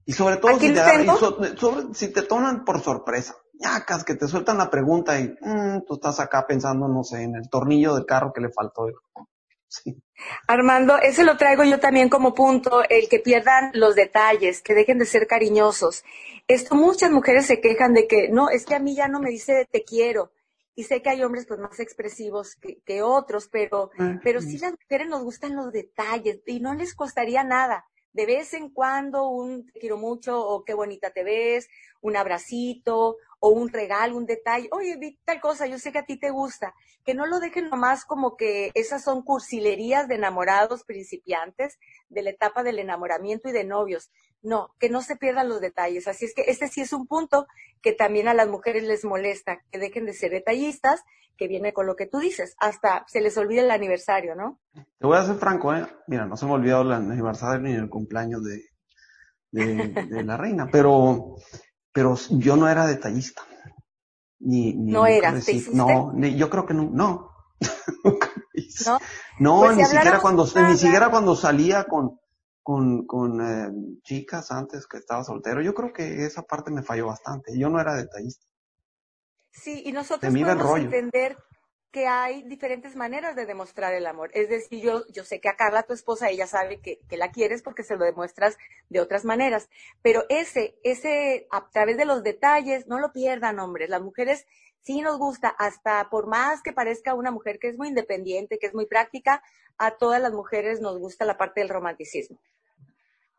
Y 0.05 0.13
sobre 0.13 0.38
todo 0.38 0.59
si 0.59 0.67
te, 0.74 1.03
y 1.03 1.07
so- 1.07 1.57
sobre- 1.57 1.93
si 1.93 2.07
te 2.13 2.21
toman 2.24 2.65
por 2.65 2.81
sorpresa. 2.81 3.36
ñacas, 3.62 4.05
que 4.05 4.15
te 4.15 4.27
sueltan 4.27 4.57
la 4.57 4.69
pregunta 4.69 5.19
y 5.19 5.36
mm, 5.41 5.83
tú 5.86 5.95
estás 5.95 6.19
acá 6.21 6.48
pensando, 6.48 6.88
no 6.88 7.03
sé, 7.03 7.24
en 7.24 7.36
el 7.36 7.50
tornillo 7.50 7.93
del 7.95 8.05
carro 8.05 8.31
que 8.33 8.41
le 8.41 8.50
faltó. 8.50 8.88
Sí. 9.71 10.01
Armando, 10.48 10.98
ese 10.98 11.24
lo 11.24 11.38
traigo 11.38 11.63
yo 11.63 11.79
también 11.79 12.09
como 12.09 12.33
punto, 12.33 12.81
el 12.89 13.07
que 13.07 13.19
pierdan 13.19 13.69
los 13.75 13.93
detalles, 13.93 14.63
que 14.63 14.74
dejen 14.74 14.98
de 14.98 15.05
ser 15.05 15.27
cariñosos. 15.27 16.03
Esto 16.48 16.74
muchas 16.74 17.12
mujeres 17.12 17.45
se 17.45 17.62
quejan 17.62 17.93
de 17.93 18.07
que, 18.07 18.29
no, 18.29 18.50
es 18.50 18.65
que 18.65 18.74
a 18.74 18.79
mí 18.79 18.95
ya 18.95 19.07
no 19.07 19.19
me 19.19 19.29
dice 19.29 19.67
te 19.71 19.83
quiero. 19.83 20.31
Y 20.79 20.86
sé 20.86 21.01
que 21.01 21.09
hay 21.09 21.21
hombres 21.24 21.45
pues 21.45 21.59
más 21.59 21.77
expresivos 21.81 22.55
que, 22.55 22.79
que 22.86 23.01
otros, 23.01 23.50
pero, 23.51 23.91
pero 24.24 24.39
sí 24.39 24.57
las 24.59 24.71
mujeres 24.71 25.09
nos 25.09 25.24
gustan 25.24 25.57
los 25.57 25.74
detalles 25.74 26.39
y 26.45 26.62
no 26.62 26.74
les 26.74 26.95
costaría 26.95 27.43
nada. 27.43 27.86
De 28.13 28.25
vez 28.25 28.53
en 28.53 28.69
cuando 28.69 29.27
un 29.27 29.65
te 29.65 29.77
quiero 29.77 29.98
mucho 29.98 30.39
o 30.39 30.63
qué 30.63 30.74
bonita 30.74 31.12
te 31.12 31.25
ves, 31.25 31.67
un 32.00 32.15
abracito 32.15 33.17
o 33.39 33.50
un 33.50 33.69
regalo, 33.69 34.17
un 34.17 34.25
detalle. 34.25 34.69
Oye, 34.72 34.98
vi 34.98 35.17
tal 35.25 35.39
cosa, 35.39 35.65
yo 35.65 35.79
sé 35.79 35.91
que 35.91 36.00
a 36.00 36.05
ti 36.05 36.17
te 36.17 36.29
gusta. 36.29 36.74
Que 37.05 37.13
no 37.13 37.25
lo 37.25 37.39
dejen 37.39 37.69
nomás 37.69 38.05
como 38.05 38.36
que 38.36 38.72
esas 38.74 39.03
son 39.03 39.24
cursilerías 39.24 40.08
de 40.08 40.15
enamorados 40.15 40.84
principiantes 40.84 41.77
de 42.10 42.22
la 42.22 42.31
etapa 42.31 42.63
del 42.63 42.79
enamoramiento 42.79 43.50
y 43.50 43.51
de 43.51 43.63
novios. 43.63 44.12
No, 44.41 44.74
que 44.79 44.89
no 44.89 45.01
se 45.01 45.15
pierdan 45.15 45.50
los 45.50 45.62
detalles. 45.62 46.08
Así 46.08 46.25
es 46.25 46.34
que 46.34 46.43
este 46.48 46.67
sí 46.67 46.81
es 46.81 46.93
un 46.93 47.08
punto 47.08 47.48
que 47.81 47.93
también 47.93 48.27
a 48.27 48.34
las 48.34 48.48
mujeres 48.48 48.84
les 48.84 49.03
molesta, 49.05 49.62
que 49.72 49.79
dejen 49.79 50.05
de 50.05 50.13
ser 50.13 50.31
detallistas, 50.31 51.03
que 51.38 51.48
viene 51.48 51.72
con 51.72 51.88
lo 51.88 51.96
que 51.96 52.05
tú 52.05 52.19
dices, 52.19 52.55
hasta 52.60 53.05
se 53.08 53.22
les 53.22 53.38
olvida 53.38 53.62
el 53.62 53.72
aniversario, 53.72 54.36
¿no? 54.36 54.60
Te 54.74 55.08
voy 55.08 55.17
a 55.17 55.24
ser 55.24 55.36
franco, 55.38 55.74
¿eh? 55.74 55.88
Mira, 56.08 56.25
no 56.25 56.36
se 56.36 56.46
me 56.46 56.51
ha 56.51 56.55
olvidado 56.55 56.81
el 56.81 56.91
aniversario 56.91 57.62
ni 57.62 57.74
el 57.74 57.89
cumpleaños 57.89 58.43
de, 58.43 58.62
de, 59.51 59.88
de 60.05 60.24
la 60.25 60.36
reina, 60.36 60.67
pero, 60.69 61.38
pero 62.00 62.15
yo 62.29 62.56
no 62.56 62.70
era 62.70 62.88
detallista. 62.88 63.41
Ni, 64.39 64.74
ni 64.74 64.94
No 64.94 65.00
nunca 65.00 65.10
eras, 65.18 65.34
lo 65.34 65.39
¿te 65.41 65.51
hice. 65.51 65.70
hiciste? 65.70 65.75
No, 65.75 66.13
ni- 66.13 66.38
yo 66.38 66.50
creo 66.50 66.65
que 66.65 66.74
no, 66.74 66.84
no. 66.89 67.29
Nunca 68.06 68.32
lo 68.38 68.44
hice. 68.53 68.89
¿No? 68.89 69.00
No, 69.41 69.60
Pues 69.60 69.74
si 69.74 69.79
ni 69.82 69.86
siquiera 69.86 70.22
cuando, 70.22 70.46
ni 70.46 70.77
siquiera 70.77 71.12
cuando 71.12 71.36
salía 71.36 71.84
con, 71.84 72.18
con, 72.63 73.06
con 73.06 73.41
eh, 73.46 74.00
chicas 74.03 74.50
antes 74.51 74.88
que 74.88 74.96
estaba 74.98 75.25
soltero. 75.25 75.62
Yo 75.62 75.74
creo 75.74 75.91
que 75.91 76.25
esa 76.25 76.44
parte 76.44 76.72
me 76.72 76.84
falló 76.84 77.08
bastante. 77.08 77.60
Yo 77.60 77.70
no 77.70 77.82
era 77.82 77.96
detallista. 77.96 78.46
Sí, 79.51 79.82
y 79.86 79.91
nosotros 79.91 80.34
podemos 80.34 80.63
rollo. 80.63 80.84
entender 80.86 81.38
que 81.91 82.08
hay 82.08 82.43
diferentes 82.43 82.96
maneras 82.96 83.36
de 83.36 83.46
demostrar 83.46 83.93
el 83.93 84.05
amor. 84.05 84.29
Es 84.34 84.50
decir, 84.50 84.81
yo, 84.81 85.03
yo 85.08 85.24
sé 85.24 85.39
que 85.39 85.50
a 85.50 85.55
Carla, 85.55 85.84
tu 85.84 85.93
esposa, 85.93 86.29
ella 86.29 86.46
sabe 86.46 86.79
que, 86.81 87.00
que 87.10 87.17
la 87.17 87.31
quieres 87.31 87.62
porque 87.62 87.84
se 87.84 87.96
lo 87.96 88.05
demuestras 88.05 88.58
de 88.89 89.00
otras 89.00 89.25
maneras. 89.25 89.69
Pero 90.01 90.24
ese, 90.29 90.77
ese, 90.84 91.48
a 91.51 91.67
través 91.69 91.98
de 91.98 92.05
los 92.05 92.24
detalles, 92.24 92.88
no 92.88 93.00
lo 93.00 93.12
pierdan, 93.12 93.60
hombres. 93.60 93.89
Las 93.89 94.01
mujeres 94.01 94.46
sí 94.81 95.01
nos 95.01 95.17
gusta, 95.17 95.50
hasta 95.50 96.10
por 96.10 96.27
más 96.27 96.62
que 96.62 96.74
parezca 96.74 97.13
una 97.15 97.31
mujer 97.31 97.60
que 97.60 97.69
es 97.69 97.77
muy 97.77 97.88
independiente, 97.88 98.60
que 98.60 98.67
es 98.67 98.74
muy 98.74 98.86
práctica, 98.86 99.41
a 99.77 99.91
todas 99.91 100.22
las 100.22 100.34
mujeres 100.34 100.81
nos 100.81 101.00
gusta 101.00 101.25
la 101.25 101.38
parte 101.38 101.62
del 101.62 101.69
romanticismo. 101.69 102.39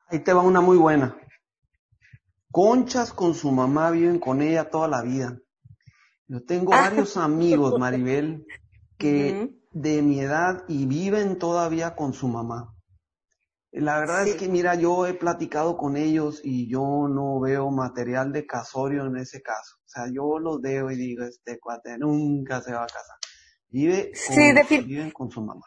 Ahí 0.08 0.18
te 0.18 0.32
va 0.32 0.42
una 0.42 0.60
muy 0.60 0.76
buena. 0.76 1.16
Conchas 2.50 3.12
con 3.12 3.34
su 3.34 3.52
mamá 3.52 3.92
viven 3.92 4.18
con 4.18 4.42
ella 4.42 4.70
toda 4.70 4.88
la 4.88 5.02
vida. 5.02 5.38
Yo 6.30 6.44
tengo 6.44 6.72
Ah. 6.72 6.82
varios 6.82 7.16
amigos, 7.16 7.74
Maribel, 7.80 8.46
que 8.96 9.50
de 9.72 10.02
mi 10.02 10.20
edad 10.20 10.62
y 10.68 10.86
viven 10.86 11.38
todavía 11.38 11.96
con 11.96 12.12
su 12.12 12.28
mamá. 12.28 12.72
La 13.72 13.98
verdad 13.98 14.24
Sí. 14.24 14.30
es 14.30 14.36
que, 14.36 14.48
mira, 14.48 14.76
yo 14.76 15.06
he 15.06 15.14
platicado 15.14 15.76
con 15.76 15.96
ellos 15.96 16.40
y 16.44 16.68
yo 16.70 17.08
no 17.08 17.40
veo 17.40 17.70
material 17.70 18.32
de 18.32 18.46
casorio 18.46 19.06
en 19.06 19.16
ese 19.16 19.42
caso. 19.42 19.76
O 19.84 19.88
sea, 19.88 20.04
yo 20.12 20.38
los 20.38 20.60
veo 20.60 20.90
y 20.92 20.96
digo, 20.96 21.24
este 21.24 21.58
cuate 21.58 21.98
nunca 21.98 22.60
se 22.60 22.72
va 22.74 22.84
a 22.84 22.86
casar. 22.86 23.16
Vive 23.68 24.12
con, 24.26 24.36
Sí, 24.68 24.78
viven 24.86 25.10
con 25.10 25.30
su 25.30 25.40
mamá. 25.42 25.66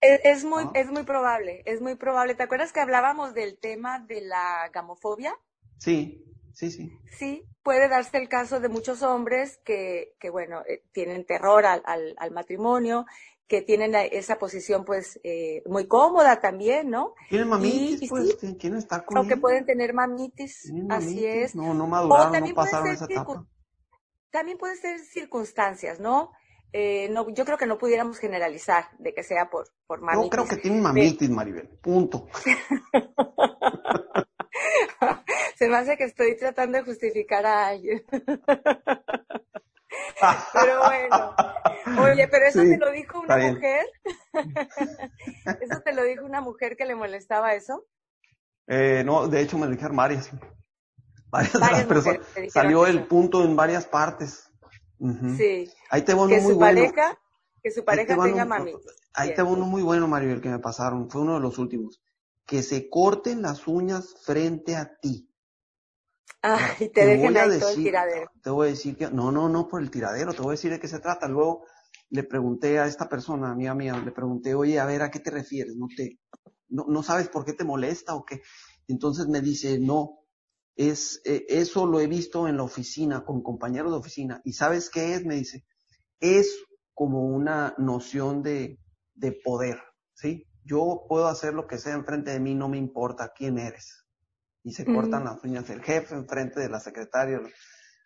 Es, 0.00 0.20
es 0.24 0.44
muy, 0.44 0.64
es 0.74 0.90
muy 0.90 1.04
probable, 1.04 1.62
es 1.64 1.80
muy 1.80 1.94
probable. 1.94 2.34
¿Te 2.34 2.42
acuerdas 2.42 2.72
que 2.72 2.80
hablábamos 2.80 3.32
del 3.32 3.58
tema 3.58 3.98
de 4.00 4.20
la 4.22 4.68
gamofobia? 4.74 5.34
Sí, 5.78 6.22
sí, 6.54 6.70
sí. 6.70 6.92
Sí, 7.18 7.44
puede 7.62 7.88
darse 7.88 8.18
el 8.18 8.28
caso 8.28 8.60
de 8.60 8.68
muchos 8.68 9.02
hombres 9.02 9.58
que, 9.64 10.14
que 10.18 10.30
bueno, 10.30 10.62
eh, 10.68 10.82
tienen 10.92 11.24
terror 11.24 11.66
al, 11.66 11.82
al, 11.84 12.14
al 12.18 12.30
matrimonio, 12.30 13.06
que 13.52 13.60
tienen 13.60 13.94
esa 13.94 14.38
posición 14.38 14.84
pues 14.84 15.20
eh, 15.24 15.62
muy 15.66 15.86
cómoda 15.86 16.40
también, 16.40 16.88
¿no? 16.88 17.12
Tienen 17.28 17.48
mamitis, 17.48 18.02
y 18.02 18.08
pues, 18.08 18.38
sí. 18.40 18.56
quieren 18.58 18.78
estar 18.78 19.04
con 19.04 19.18
Aunque 19.18 19.34
ella. 19.34 19.42
pueden 19.42 19.66
tener 19.66 19.92
mamitis, 19.92 20.72
así 20.88 21.26
es. 21.26 21.54
No, 21.54 21.74
no 21.74 21.84
O 21.84 21.86
maduraron, 21.86 22.28
no 22.28 22.32
también 22.32 22.54
puede 22.54 22.70
pasaron 22.70 22.86
ser 22.86 22.94
esa 22.94 23.04
etapa. 23.04 23.46
También 24.30 24.56
pueden 24.56 24.78
ser 24.78 24.98
circunstancias, 25.00 26.00
¿no? 26.00 26.30
Eh, 26.72 27.10
no, 27.10 27.28
yo 27.28 27.44
creo 27.44 27.58
que 27.58 27.66
no 27.66 27.76
pudiéramos 27.76 28.18
generalizar 28.18 28.86
de 28.98 29.12
que 29.12 29.22
sea 29.22 29.50
por, 29.50 29.68
por 29.86 30.00
mamitis. 30.00 30.24
Yo 30.24 30.30
creo 30.30 30.48
que 30.48 30.56
tienen 30.56 30.80
mamitis, 30.80 31.28
Maribel. 31.28 31.68
Punto. 31.82 32.28
Se 35.62 35.68
me 35.68 35.76
hace 35.76 35.96
que 35.96 36.02
estoy 36.02 36.36
tratando 36.36 36.78
de 36.78 36.82
justificar 36.82 37.46
a 37.46 37.68
alguien. 37.68 38.02
Pero 40.52 40.80
bueno. 40.80 41.36
Oye, 42.02 42.26
pero 42.26 42.46
eso 42.46 42.62
Sí, 42.62 42.70
te 42.70 42.78
lo 42.78 42.90
dijo 42.90 43.20
una 43.20 43.36
mujer. 43.36 43.86
eso 45.60 45.80
te 45.84 45.92
lo 45.92 46.02
dijo 46.02 46.24
una 46.24 46.40
mujer 46.40 46.76
que 46.76 46.84
le 46.84 46.96
molestaba 46.96 47.54
eso. 47.54 47.86
Eh, 48.66 49.04
no, 49.06 49.28
de 49.28 49.40
hecho 49.40 49.56
me 49.56 49.66
lo 49.66 49.72
dijeron 49.72 49.96
varias. 49.96 50.30
Varias, 51.30 51.52
de 51.52 51.58
Varias 51.60 51.78
las 51.78 51.86
personas. 51.86 52.26
Salió 52.52 52.84
eso. 52.84 52.98
el 52.98 53.06
punto 53.06 53.44
en 53.44 53.54
varias 53.54 53.86
partes. 53.86 54.50
Sí. 55.36 55.70
Ahí 55.90 56.02
te 56.02 56.12
Que 56.12 56.16
muy 56.16 56.40
su 56.40 56.58
bueno. 56.58 56.58
pareja, 56.58 57.18
que 57.62 57.70
su 57.70 57.84
pareja 57.84 58.16
te 58.16 58.20
tenga 58.20 58.44
mami. 58.44 58.74
Ahí 59.14 59.28
Bien. 59.28 59.36
te 59.36 59.42
uno 59.44 59.64
muy 59.64 59.82
bueno, 59.82 60.08
Maribel, 60.08 60.40
que 60.40 60.48
me 60.48 60.58
pasaron. 60.58 61.08
Fue 61.08 61.20
uno 61.20 61.34
de 61.34 61.40
los 61.40 61.56
últimos. 61.58 62.02
Que 62.46 62.64
se 62.64 62.90
corten 62.90 63.42
las 63.42 63.68
uñas 63.68 64.16
frente 64.24 64.74
a 64.74 64.96
ti. 64.98 65.28
Y 66.80 66.88
te 66.88 67.00
Te 67.02 67.06
dejen 67.06 67.28
voy 67.28 67.36
a 67.38 67.42
ahí 67.44 67.58
todo 67.60 67.68
el 67.70 67.74
decir- 67.76 67.84
tiradero. 67.84 68.30
Te 68.42 68.50
voy 68.50 68.66
a 68.66 68.70
decir 68.70 68.96
que, 68.96 69.10
no, 69.10 69.30
no, 69.30 69.48
no 69.48 69.68
por 69.68 69.80
el 69.80 69.90
tiradero, 69.90 70.32
te 70.32 70.42
voy 70.42 70.50
a 70.50 70.58
decir 70.58 70.70
de 70.72 70.80
qué 70.80 70.88
se 70.88 70.98
trata. 70.98 71.28
Luego 71.28 71.64
le 72.10 72.24
pregunté 72.24 72.78
a 72.78 72.86
esta 72.86 73.08
persona, 73.08 73.50
amiga 73.52 73.74
mía, 73.74 73.96
le 74.04 74.10
pregunté, 74.12 74.54
oye, 74.54 74.80
a 74.80 74.84
ver, 74.86 75.02
¿a 75.02 75.10
qué 75.10 75.20
te 75.20 75.30
refieres? 75.30 75.76
¿No 75.76 75.86
te, 75.96 76.18
no, 76.68 76.84
no 76.88 77.02
sabes 77.02 77.28
por 77.28 77.44
qué 77.44 77.52
te 77.52 77.64
molesta 77.64 78.14
o 78.14 78.24
qué? 78.24 78.42
Entonces 78.88 79.28
me 79.28 79.40
dice, 79.40 79.78
no, 79.78 80.18
es, 80.74 81.20
eh, 81.24 81.44
eso 81.48 81.86
lo 81.86 82.00
he 82.00 82.06
visto 82.08 82.48
en 82.48 82.56
la 82.56 82.64
oficina, 82.64 83.24
con 83.24 83.42
compañeros 83.42 83.92
de 83.92 83.98
oficina. 83.98 84.40
¿Y 84.44 84.54
sabes 84.54 84.90
qué 84.90 85.14
es? 85.14 85.24
Me 85.24 85.36
dice, 85.36 85.64
es 86.20 86.52
como 86.94 87.24
una 87.26 87.74
noción 87.78 88.42
de, 88.42 88.78
de 89.14 89.32
poder, 89.44 89.78
¿sí? 90.14 90.46
Yo 90.64 91.04
puedo 91.08 91.28
hacer 91.28 91.54
lo 91.54 91.66
que 91.66 91.78
sea 91.78 91.94
enfrente 91.94 92.30
de 92.32 92.40
mí, 92.40 92.54
no 92.54 92.68
me 92.68 92.78
importa 92.78 93.32
quién 93.36 93.58
eres. 93.58 94.04
Y 94.64 94.72
se 94.72 94.84
cortan 94.84 95.24
las 95.24 95.42
uñas 95.42 95.68
el 95.70 95.82
jefe 95.82 96.14
enfrente 96.14 96.60
de 96.60 96.68
la 96.68 96.80
secretaria. 96.80 97.40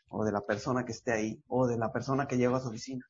o 0.08 0.25
de 0.25 0.32
la 0.32 0.40
persona 0.40 0.84
que 0.84 0.92
esté 0.92 1.12
ahí 1.12 1.42
o 1.48 1.66
de 1.66 1.76
la 1.76 1.92
persona 1.92 2.26
que 2.26 2.36
lleva 2.36 2.58
a 2.58 2.60
su 2.60 2.68
oficina. 2.68 3.04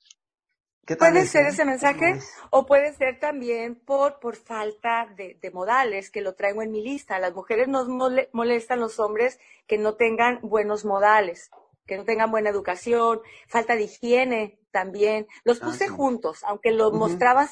puede 0.98 1.26
ser 1.26 1.46
ese 1.46 1.64
mensaje 1.64 2.18
o 2.50 2.64
puede 2.64 2.94
ser 2.94 3.20
también 3.20 3.74
por, 3.74 4.18
por 4.18 4.34
falta 4.36 5.06
de, 5.16 5.38
de, 5.40 5.50
modales, 5.50 6.10
que 6.10 6.22
lo 6.22 6.34
traigo 6.34 6.62
en 6.62 6.72
mi 6.72 6.82
lista. 6.82 7.18
las 7.18 7.34
mujeres 7.34 7.68
nos 7.68 7.86
molestan 8.32 8.80
los 8.80 8.98
hombres 8.98 9.38
que 9.66 9.76
no 9.76 9.94
tengan 9.94 10.40
buenos 10.40 10.84
modales, 10.84 11.50
que 11.86 11.96
no 11.96 12.04
tengan 12.04 12.30
buena 12.30 12.50
educación, 12.50 13.20
falta 13.46 13.76
de 13.76 13.84
higiene 13.84 14.58
también. 14.70 15.26
Los 15.44 15.62
ah, 15.62 15.66
puse 15.66 15.88
juntos, 15.88 16.42
aunque 16.44 16.70
los 16.70 16.92
mostraba 16.92 17.48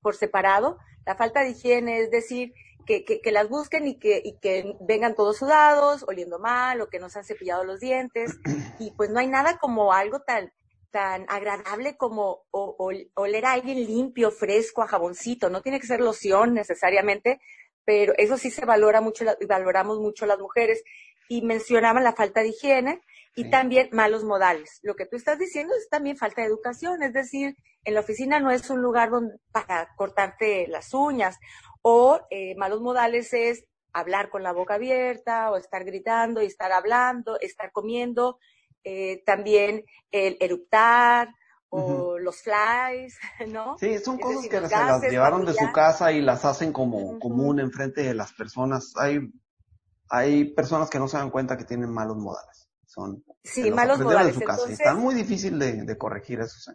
por 0.00 0.16
separado. 0.16 0.78
La 1.04 1.16
falta 1.16 1.40
de 1.40 1.50
higiene, 1.50 2.00
es 2.00 2.10
decir, 2.10 2.52
que, 2.84 3.04
que, 3.04 3.32
las 3.32 3.48
busquen 3.48 3.86
y 3.86 3.98
que, 3.98 4.20
y 4.24 4.38
que 4.38 4.76
vengan 4.80 5.14
todos 5.14 5.38
sudados, 5.38 6.04
oliendo 6.06 6.38
mal, 6.38 6.80
o 6.80 6.88
que 6.88 6.98
no 6.98 7.08
se 7.08 7.18
han 7.18 7.24
cepillado 7.24 7.64
los 7.64 7.80
dientes. 7.80 8.38
Y 8.78 8.90
pues 8.92 9.10
no 9.10 9.20
hay 9.20 9.28
nada 9.28 9.58
como 9.58 9.92
algo 9.92 10.20
tan, 10.20 10.52
tan 10.90 11.24
agradable 11.28 11.96
como 11.96 12.44
oler 12.50 13.46
a 13.46 13.52
alguien 13.52 13.78
limpio, 13.86 14.30
fresco, 14.30 14.82
a 14.82 14.88
jaboncito. 14.88 15.50
No 15.50 15.62
tiene 15.62 15.80
que 15.80 15.86
ser 15.86 16.00
loción 16.00 16.54
necesariamente, 16.54 17.40
pero 17.84 18.12
eso 18.16 18.36
sí 18.36 18.50
se 18.50 18.64
valora 18.64 19.00
mucho 19.00 19.24
y 19.40 19.46
valoramos 19.46 19.98
mucho 20.00 20.26
las 20.26 20.38
mujeres. 20.38 20.82
Y 21.28 21.42
mencionaban 21.42 22.04
la 22.04 22.12
falta 22.12 22.42
de 22.42 22.48
higiene 22.48 23.02
y 23.34 23.50
también 23.50 23.88
malos 23.92 24.24
modales. 24.24 24.78
Lo 24.82 24.94
que 24.94 25.06
tú 25.06 25.16
estás 25.16 25.38
diciendo 25.38 25.74
es 25.74 25.88
también 25.88 26.16
falta 26.16 26.42
de 26.42 26.48
educación, 26.48 27.02
es 27.02 27.12
decir, 27.12 27.56
en 27.84 27.94
la 27.94 28.00
oficina 28.00 28.40
no 28.40 28.50
es 28.50 28.68
un 28.70 28.82
lugar 28.82 29.10
donde, 29.10 29.36
para 29.50 29.88
cortarte 29.96 30.66
las 30.68 30.92
uñas 30.94 31.38
o 31.82 32.20
eh, 32.30 32.54
malos 32.56 32.80
modales 32.80 33.32
es 33.32 33.64
hablar 33.92 34.30
con 34.30 34.42
la 34.42 34.52
boca 34.52 34.74
abierta 34.74 35.50
o 35.50 35.56
estar 35.56 35.84
gritando 35.84 36.42
y 36.42 36.46
estar 36.46 36.72
hablando, 36.72 37.38
estar 37.40 37.72
comiendo, 37.72 38.38
eh, 38.84 39.22
también 39.26 39.84
el 40.10 40.36
eruptar 40.40 41.34
o 41.68 42.18
los 42.18 42.42
flies, 42.42 43.18
¿no? 43.48 43.76
Sí, 43.78 43.98
son 43.98 44.18
cosas 44.18 44.46
que 44.46 44.60
se 44.60 44.76
las 44.76 45.02
llevaron 45.02 45.46
de 45.46 45.54
su 45.54 45.72
casa 45.72 46.12
y 46.12 46.20
las 46.20 46.44
hacen 46.44 46.72
como 46.72 47.18
común 47.18 47.60
enfrente 47.60 48.02
de 48.02 48.14
las 48.14 48.32
personas. 48.32 48.92
Hay, 48.96 49.20
hay 50.10 50.52
personas 50.52 50.90
que 50.90 50.98
no 50.98 51.08
se 51.08 51.16
dan 51.16 51.30
cuenta 51.30 51.56
que 51.56 51.64
tienen 51.64 51.90
malos 51.90 52.18
modales. 52.18 52.51
Son 52.92 53.24
sí, 53.42 53.70
malos 53.70 54.00
modales. 54.00 54.34
De 54.34 54.40
su 54.40 54.46
casa. 54.46 54.70
Está 54.70 54.94
muy 54.94 55.14
difícil 55.14 55.58
de, 55.58 55.84
de 55.84 55.96
corregir 55.96 56.40
eso. 56.40 56.72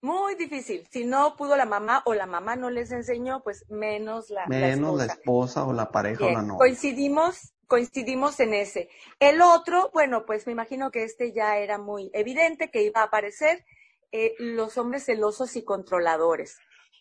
Muy 0.00 0.36
difícil. 0.36 0.86
Si 0.92 1.04
no 1.04 1.34
pudo 1.34 1.56
la 1.56 1.66
mamá 1.66 2.04
o 2.06 2.14
la 2.14 2.26
mamá 2.26 2.54
no 2.54 2.70
les 2.70 2.92
enseñó, 2.92 3.42
pues 3.42 3.64
menos 3.68 4.30
la, 4.30 4.46
menos 4.46 4.96
la, 4.96 5.06
esposa. 5.06 5.64
o 5.66 5.72
la 5.72 5.90
pareja 5.90 6.24
o 6.24 6.30
la 6.30 6.42
novia. 6.42 6.58
Coincidimos, 6.58 7.52
coincidimos 7.66 8.38
en 8.38 8.54
ese. 8.54 8.90
El 9.18 9.42
otro, 9.42 9.90
bueno, 9.92 10.24
pues 10.24 10.46
me 10.46 10.52
imagino 10.52 10.92
que 10.92 11.02
este 11.02 11.32
ya 11.32 11.58
era 11.58 11.78
muy 11.78 12.12
evidente 12.14 12.70
que 12.70 12.84
iba 12.84 13.00
a 13.00 13.06
aparecer, 13.06 13.64
eh, 14.12 14.34
los 14.38 14.78
hombres 14.78 15.04
celosos 15.04 15.56
y 15.56 15.64
controladores. 15.64 16.58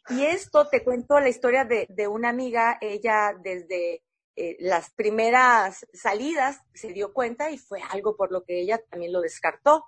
Y 0.10 0.24
esto 0.24 0.68
te 0.70 0.84
cuento 0.84 1.20
la 1.20 1.30
historia 1.30 1.66
de, 1.66 1.86
de 1.90 2.08
una 2.08 2.30
amiga, 2.30 2.80
ella 2.82 3.36
desde 3.40 4.02
eh, 4.40 4.56
las 4.60 4.92
primeras 4.92 5.88
salidas 5.94 6.62
se 6.76 6.94
dio 6.94 7.12
cuenta 7.12 7.50
y 7.50 7.58
fue 7.58 7.82
algo 7.90 8.16
por 8.16 8.32
lo 8.32 8.44
que 8.44 8.62
ella 8.62 8.80
también 8.88 9.12
lo 9.12 9.22
descartó. 9.22 9.86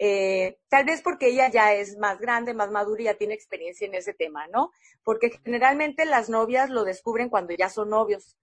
Eh, 0.00 0.58
tal 0.68 0.84
vez 0.84 1.00
porque 1.00 1.28
ella 1.28 1.48
ya 1.48 1.72
es 1.74 1.96
más 1.98 2.18
grande, 2.18 2.54
más 2.54 2.72
madura 2.72 3.02
y 3.02 3.04
ya 3.04 3.14
tiene 3.14 3.34
experiencia 3.34 3.86
en 3.86 3.94
ese 3.94 4.12
tema, 4.12 4.48
¿no? 4.48 4.72
Porque 5.04 5.38
generalmente 5.44 6.06
las 6.06 6.28
novias 6.28 6.70
lo 6.70 6.82
descubren 6.82 7.28
cuando 7.28 7.54
ya 7.54 7.68
son 7.68 7.90
novios. 7.90 8.36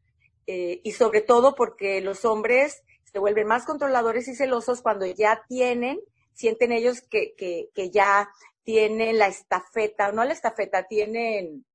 Eh, 0.48 0.80
y 0.86 0.94
sobre 0.94 1.20
todo 1.20 1.54
porque 1.54 2.00
los 2.00 2.24
hombres 2.24 2.82
se 3.12 3.20
vuelven 3.20 3.48
más 3.48 3.66
controladores 3.66 4.30
y 4.30 4.36
celosos 4.36 4.82
cuando 4.82 5.06
ya 5.06 5.44
tienen, 5.50 6.00
sienten 6.32 6.72
ellos 6.72 7.02
que, 7.02 7.34
que, 7.36 7.90
ya 7.90 8.30
tienen 8.64 9.20
la 9.20 9.28
estafeta, 9.28 10.14
no 10.14 10.24
la 10.24 10.32
estafeta, 10.32 10.88
tienen 10.88 11.66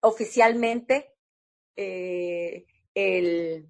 oficialmente 0.00 1.12
el, 2.98 3.68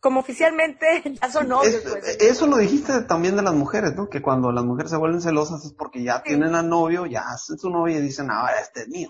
como 0.00 0.20
oficialmente 0.20 1.02
ya 1.20 1.30
son 1.30 1.48
novios. 1.48 1.82
Pues, 1.82 2.16
eso 2.20 2.46
lo 2.46 2.58
dijiste 2.58 3.02
también 3.02 3.36
de 3.36 3.42
las 3.42 3.54
mujeres, 3.54 3.94
¿no? 3.94 4.08
Que 4.08 4.22
cuando 4.22 4.52
las 4.52 4.64
mujeres 4.64 4.90
se 4.90 4.96
vuelven 4.96 5.20
celosas 5.20 5.64
es 5.64 5.72
porque 5.72 6.02
ya 6.02 6.22
tienen 6.22 6.54
a 6.54 6.62
novio, 6.62 7.06
ya 7.06 7.22
hacen 7.28 7.58
su 7.58 7.70
novio 7.70 7.98
y 7.98 8.02
dicen, 8.02 8.30
ahora 8.30 8.60
este 8.60 8.82
es 8.82 8.88
mío. 8.88 9.08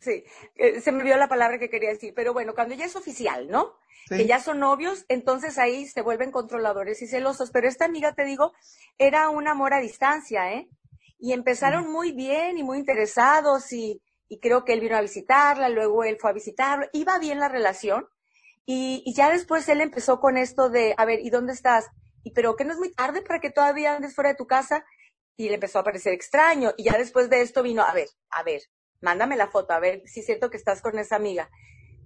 Sí, 0.00 0.24
eh, 0.56 0.80
se 0.80 0.90
me 0.90 1.04
vio 1.04 1.16
la 1.16 1.28
palabra 1.28 1.58
que 1.58 1.70
quería 1.70 1.90
decir, 1.90 2.12
pero 2.14 2.32
bueno, 2.32 2.54
cuando 2.54 2.74
ya 2.74 2.86
es 2.86 2.96
oficial, 2.96 3.48
¿no? 3.48 3.76
Que 4.08 4.26
ya 4.26 4.40
son 4.40 4.58
novios, 4.58 5.06
entonces 5.08 5.58
ahí 5.58 5.86
se 5.86 6.02
vuelven 6.02 6.32
controladores 6.32 7.00
y 7.02 7.06
celosos. 7.06 7.50
Pero 7.52 7.68
esta 7.68 7.84
amiga, 7.84 8.12
te 8.12 8.24
digo, 8.24 8.52
era 8.98 9.30
un 9.30 9.46
amor 9.46 9.74
a 9.74 9.80
distancia, 9.80 10.52
¿eh? 10.52 10.68
Y 11.18 11.32
empezaron 11.32 11.90
muy 11.90 12.10
bien 12.10 12.58
y 12.58 12.64
muy 12.64 12.78
interesados 12.78 13.72
y, 13.72 14.02
y 14.28 14.40
creo 14.40 14.64
que 14.64 14.72
él 14.72 14.80
vino 14.80 14.96
a 14.96 15.02
visitarla, 15.02 15.68
luego 15.68 16.02
él 16.02 16.18
fue 16.20 16.30
a 16.30 16.32
visitarlo, 16.32 16.86
iba 16.92 17.18
bien 17.20 17.38
la 17.38 17.48
relación, 17.48 18.08
y, 18.64 19.12
ya 19.14 19.30
después 19.30 19.68
él 19.68 19.80
empezó 19.80 20.20
con 20.20 20.36
esto 20.36 20.70
de, 20.70 20.94
a 20.96 21.04
ver, 21.04 21.20
¿y 21.20 21.30
dónde 21.30 21.52
estás? 21.52 21.86
Y 22.22 22.30
pero 22.30 22.54
que 22.54 22.64
no 22.64 22.72
es 22.72 22.78
muy 22.78 22.92
tarde 22.92 23.22
para 23.22 23.40
que 23.40 23.50
todavía 23.50 23.96
andes 23.96 24.14
fuera 24.14 24.30
de 24.30 24.36
tu 24.36 24.46
casa. 24.46 24.84
Y 25.36 25.48
le 25.48 25.54
empezó 25.54 25.78
a 25.78 25.84
parecer 25.84 26.12
extraño. 26.12 26.72
Y 26.76 26.84
ya 26.84 26.96
después 26.96 27.28
de 27.30 27.40
esto 27.40 27.62
vino, 27.62 27.82
a 27.82 27.92
ver, 27.92 28.08
a 28.30 28.42
ver, 28.42 28.62
mándame 29.00 29.36
la 29.36 29.48
foto, 29.48 29.72
a 29.72 29.80
ver 29.80 30.02
si 30.06 30.20
es 30.20 30.26
cierto 30.26 30.50
que 30.50 30.56
estás 30.56 30.82
con 30.82 30.98
esa 30.98 31.16
amiga. 31.16 31.50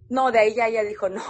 No, 0.09 0.31
de 0.31 0.39
ahí 0.39 0.55
ya 0.55 0.69
ella 0.69 0.85
dijo, 0.85 1.09
no, 1.11 1.23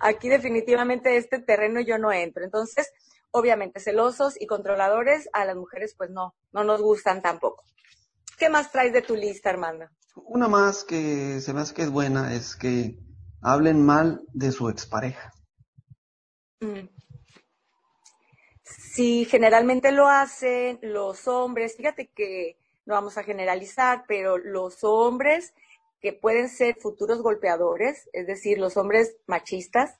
aquí 0.00 0.28
definitivamente 0.28 1.16
este 1.16 1.38
terreno 1.38 1.80
yo 1.80 1.98
no 1.98 2.12
entro. 2.12 2.44
Entonces, 2.44 2.92
obviamente, 3.30 3.80
celosos 3.80 4.40
y 4.40 4.46
controladores 4.46 5.28
a 5.32 5.44
las 5.44 5.56
mujeres, 5.56 5.94
pues 5.96 6.10
no, 6.10 6.34
no 6.52 6.64
nos 6.64 6.82
gustan 6.82 7.22
tampoco. 7.22 7.64
¿Qué 8.38 8.48
más 8.48 8.70
traes 8.70 8.92
de 8.92 9.02
tu 9.02 9.14
lista, 9.14 9.50
Armando? 9.50 9.86
Una 10.16 10.48
más 10.48 10.84
que 10.84 11.40
se 11.40 11.52
me 11.54 11.60
hace 11.60 11.74
que 11.74 11.82
es 11.82 11.90
buena 11.90 12.34
es 12.34 12.56
que 12.56 12.98
hablen 13.44 13.84
mal 13.84 14.22
de 14.32 14.50
su 14.50 14.68
expareja. 14.68 15.32
Mm. 16.60 16.88
Sí, 18.62 19.26
generalmente 19.26 19.92
lo 19.92 20.08
hacen 20.08 20.78
los 20.82 21.28
hombres. 21.28 21.76
Fíjate 21.76 22.08
que 22.08 22.56
no 22.86 22.94
vamos 22.94 23.18
a 23.18 23.22
generalizar, 23.22 24.04
pero 24.08 24.38
los 24.38 24.82
hombres 24.82 25.54
que 26.00 26.12
pueden 26.12 26.48
ser 26.48 26.76
futuros 26.80 27.22
golpeadores, 27.22 28.08
es 28.12 28.26
decir, 28.26 28.58
los 28.58 28.76
hombres 28.76 29.16
machistas, 29.26 29.98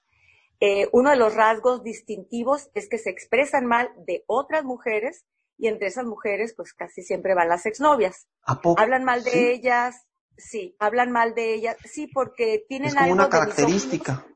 eh, 0.61 0.89
uno 0.93 1.11
de 1.11 1.17
los 1.17 1.35
rasgos 1.35 1.83
distintivos 1.83 2.71
es 2.75 2.89
que 2.89 2.99
se 2.99 3.11
expresan 3.11 3.67
mal 3.67 3.91
de 4.07 4.25
otras 4.27 4.65
mujeres 4.65 5.25
y 5.59 5.69
entre 5.69 5.89
esas 5.89 6.05
mujeres 6.05 6.55
pues 6.55 6.73
casi 6.73 7.03
siempre 7.03 7.35
van 7.35 7.49
las 7.49 7.67
exnovias. 7.67 8.29
¿A 8.43 8.61
poco? 8.61 8.81
Hablan 8.81 9.05
mal 9.05 9.25
de 9.25 9.53
ellas, 9.53 10.07
Sí, 10.37 10.75
hablan 10.79 11.13
mal 11.13 11.35
de 11.35 11.55
ella, 11.55 11.77
sí, 11.85 12.07
porque 12.07 12.65
tienen 12.69 12.89
es 12.89 12.95
como 12.95 13.13
una 13.13 13.29
característica. 13.29 14.27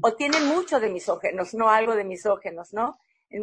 o 0.00 0.14
tienen 0.14 0.46
mucho 0.46 0.80
de 0.80 0.90
misógenos, 0.90 1.54
no 1.54 1.70
algo 1.70 1.96
de 1.96 2.04
misógenos, 2.04 2.72
¿no? 2.72 2.98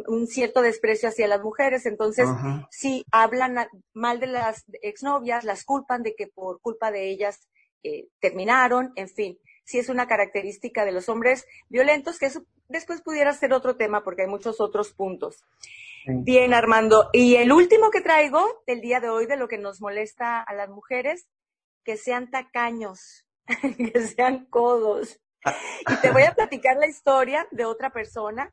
Un 0.06 0.26
cierto 0.28 0.62
desprecio 0.62 1.08
hacia 1.08 1.26
las 1.26 1.42
mujeres, 1.42 1.84
entonces 1.84 2.28
sí 2.70 3.04
hablan 3.10 3.56
mal 3.92 4.20
de 4.20 4.28
las 4.28 4.64
exnovias, 4.82 5.44
las 5.44 5.64
culpan 5.64 6.02
de 6.02 6.14
que 6.14 6.28
por 6.28 6.60
culpa 6.60 6.92
de 6.92 7.10
ellas 7.10 7.48
eh, 7.82 8.06
terminaron, 8.20 8.92
en 8.94 9.08
fin, 9.08 9.38
sí 9.64 9.78
es 9.78 9.88
una 9.88 10.06
característica 10.06 10.84
de 10.84 10.92
los 10.92 11.08
hombres 11.08 11.46
violentos, 11.68 12.18
que 12.18 12.26
eso 12.26 12.44
después 12.68 13.02
pudiera 13.02 13.32
ser 13.32 13.52
otro 13.52 13.76
tema 13.76 14.02
porque 14.04 14.22
hay 14.22 14.28
muchos 14.28 14.60
otros 14.60 14.92
puntos. 14.92 15.44
Bien, 16.06 16.54
Armando. 16.54 17.10
Y 17.12 17.36
el 17.36 17.52
último 17.52 17.90
que 17.90 18.00
traigo 18.00 18.62
del 18.66 18.80
día 18.80 19.00
de 19.00 19.10
hoy 19.10 19.26
de 19.26 19.36
lo 19.36 19.48
que 19.48 19.58
nos 19.58 19.80
molesta 19.80 20.40
a 20.40 20.54
las 20.54 20.70
mujeres 20.70 21.26
que 21.84 21.96
sean 21.96 22.30
tacaños, 22.30 23.26
que 23.76 24.00
sean 24.06 24.46
codos. 24.46 25.20
Y 25.88 25.96
te 25.96 26.10
voy 26.10 26.22
a 26.22 26.34
platicar 26.34 26.76
la 26.76 26.86
historia 26.86 27.46
de 27.50 27.64
otra 27.64 27.90
persona. 27.90 28.52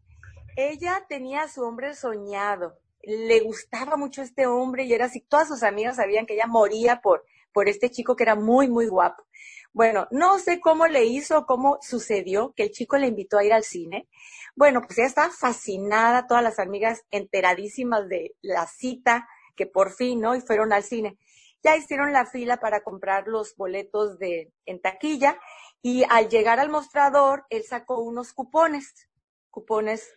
Ella 0.55 1.05
tenía 1.07 1.43
a 1.43 1.47
su 1.47 1.61
hombre 1.63 1.93
soñado, 1.93 2.79
le 3.03 3.39
gustaba 3.39 3.95
mucho 3.95 4.21
este 4.21 4.47
hombre 4.47 4.83
y 4.83 4.93
era 4.93 5.05
así, 5.05 5.21
todas 5.21 5.47
sus 5.47 5.63
amigas 5.63 5.95
sabían 5.95 6.25
que 6.25 6.33
ella 6.33 6.47
moría 6.47 6.99
por, 6.99 7.25
por 7.53 7.69
este 7.69 7.89
chico 7.89 8.15
que 8.15 8.23
era 8.23 8.35
muy, 8.35 8.69
muy 8.69 8.87
guapo. 8.87 9.23
Bueno, 9.71 10.07
no 10.11 10.39
sé 10.39 10.59
cómo 10.59 10.87
le 10.87 11.05
hizo, 11.05 11.45
cómo 11.45 11.77
sucedió 11.81 12.53
que 12.55 12.63
el 12.63 12.71
chico 12.71 12.97
le 12.97 13.07
invitó 13.07 13.37
a 13.37 13.45
ir 13.45 13.53
al 13.53 13.63
cine. 13.63 14.09
Bueno, 14.55 14.81
pues 14.81 14.97
ella 14.97 15.07
estaba 15.07 15.31
fascinada, 15.31 16.27
todas 16.27 16.43
las 16.43 16.59
amigas 16.59 17.05
enteradísimas 17.11 18.09
de 18.09 18.35
la 18.41 18.65
cita 18.65 19.27
que 19.55 19.67
por 19.67 19.91
fin, 19.91 20.19
¿no? 20.19 20.35
Y 20.35 20.41
fueron 20.41 20.73
al 20.73 20.83
cine 20.83 21.17
ya 21.63 21.75
hicieron 21.75 22.13
la 22.13 22.25
fila 22.25 22.57
para 22.57 22.81
comprar 22.81 23.27
los 23.27 23.55
boletos 23.55 24.17
de, 24.19 24.53
en 24.65 24.81
taquilla 24.81 25.39
y 25.81 26.03
al 26.09 26.29
llegar 26.29 26.59
al 26.59 26.69
mostrador, 26.69 27.45
él 27.49 27.63
sacó 27.63 27.99
unos 27.99 28.33
cupones, 28.33 29.09
cupones, 29.49 30.13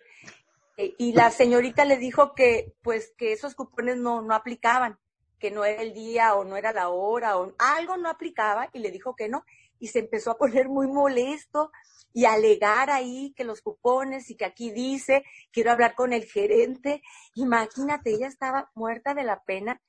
eh, 0.77 0.95
y 0.99 1.13
la 1.13 1.31
señorita 1.31 1.85
le 1.85 1.99
dijo 1.99 2.35
que, 2.35 2.75
pues, 2.83 3.13
que 3.17 3.33
esos 3.33 3.55
cupones 3.55 3.97
no, 3.97 4.23
no 4.23 4.35
aplicaban, 4.35 4.99
que 5.39 5.51
no 5.51 5.65
era 5.65 5.83
el 5.83 5.95
día 5.95 6.35
o 6.35 6.45
no 6.45 6.57
era 6.57 6.73
la 6.73 6.89
hora 6.89 7.39
o 7.39 7.55
algo 7.59 7.97
no 7.97 8.09
aplicaba 8.09 8.69
y 8.73 8.79
le 8.81 8.91
dijo 8.91 9.17
que 9.17 9.29
no 9.29 9.45
y 9.81 9.89
se 9.89 10.01
empezó 10.01 10.31
a 10.31 10.39
poner 10.39 10.69
muy 10.69 10.87
molesto 10.87 11.73
y 12.13 12.27
alegar 12.27 12.91
ahí 12.91 13.33
que 13.37 13.45
los 13.45 13.63
cupones 13.63 14.31
y 14.31 14.37
que 14.37 14.45
aquí 14.45 14.71
dice, 14.71 15.25
quiero 15.51 15.73
hablar 15.73 15.95
con 15.95 16.13
el 16.13 16.25
gerente. 16.25 17.03
Imagínate, 17.35 18.11
ella 18.11 18.29
estaba 18.29 18.71
muerta 18.75 19.15
de 19.15 19.25
la 19.25 19.43
pena. 19.43 19.81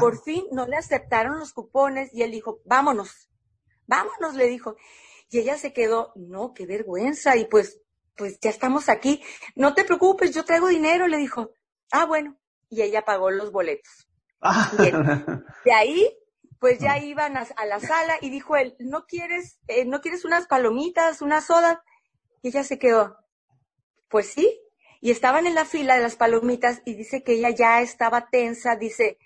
Por 0.00 0.22
fin 0.22 0.44
no 0.52 0.66
le 0.66 0.76
aceptaron 0.76 1.38
los 1.38 1.52
cupones 1.52 2.12
y 2.12 2.22
él 2.22 2.32
dijo, 2.32 2.60
vámonos, 2.64 3.30
vámonos, 3.86 4.34
le 4.34 4.46
dijo. 4.46 4.76
Y 5.30 5.38
ella 5.38 5.58
se 5.58 5.72
quedó, 5.72 6.12
no, 6.16 6.52
qué 6.54 6.66
vergüenza. 6.66 7.36
Y 7.36 7.46
pues, 7.46 7.80
pues 8.16 8.38
ya 8.40 8.50
estamos 8.50 8.88
aquí. 8.88 9.22
No 9.54 9.74
te 9.74 9.84
preocupes, 9.84 10.34
yo 10.34 10.44
traigo 10.44 10.68
dinero, 10.68 11.06
le 11.06 11.18
dijo. 11.18 11.52
Ah, 11.92 12.04
bueno. 12.04 12.36
Y 12.68 12.82
ella 12.82 13.04
pagó 13.04 13.30
los 13.30 13.52
boletos. 13.52 14.08
Ah. 14.40 14.72
de 15.64 15.72
ahí 15.72 16.16
pues 16.58 16.78
ya 16.78 16.98
iban 16.98 17.36
a, 17.36 17.46
la 17.66 17.80
sala 17.80 18.16
y 18.20 18.30
dijo 18.30 18.56
él, 18.56 18.76
¿no 18.78 19.06
quieres, 19.06 19.60
eh, 19.68 19.84
¿no 19.84 20.00
quieres 20.00 20.24
unas 20.24 20.46
palomitas, 20.46 21.20
una 21.22 21.40
soda? 21.40 21.84
Y 22.42 22.48
ella 22.48 22.64
se 22.64 22.78
quedó, 22.78 23.18
pues 24.08 24.28
sí. 24.28 24.60
Y 25.00 25.10
estaban 25.10 25.46
en 25.46 25.54
la 25.54 25.64
fila 25.64 25.96
de 25.96 26.02
las 26.02 26.16
palomitas 26.16 26.82
y 26.84 26.94
dice 26.94 27.22
que 27.22 27.34
ella 27.34 27.50
ya 27.50 27.82
estaba 27.82 28.30
tensa, 28.30 28.76
dice, 28.76 29.18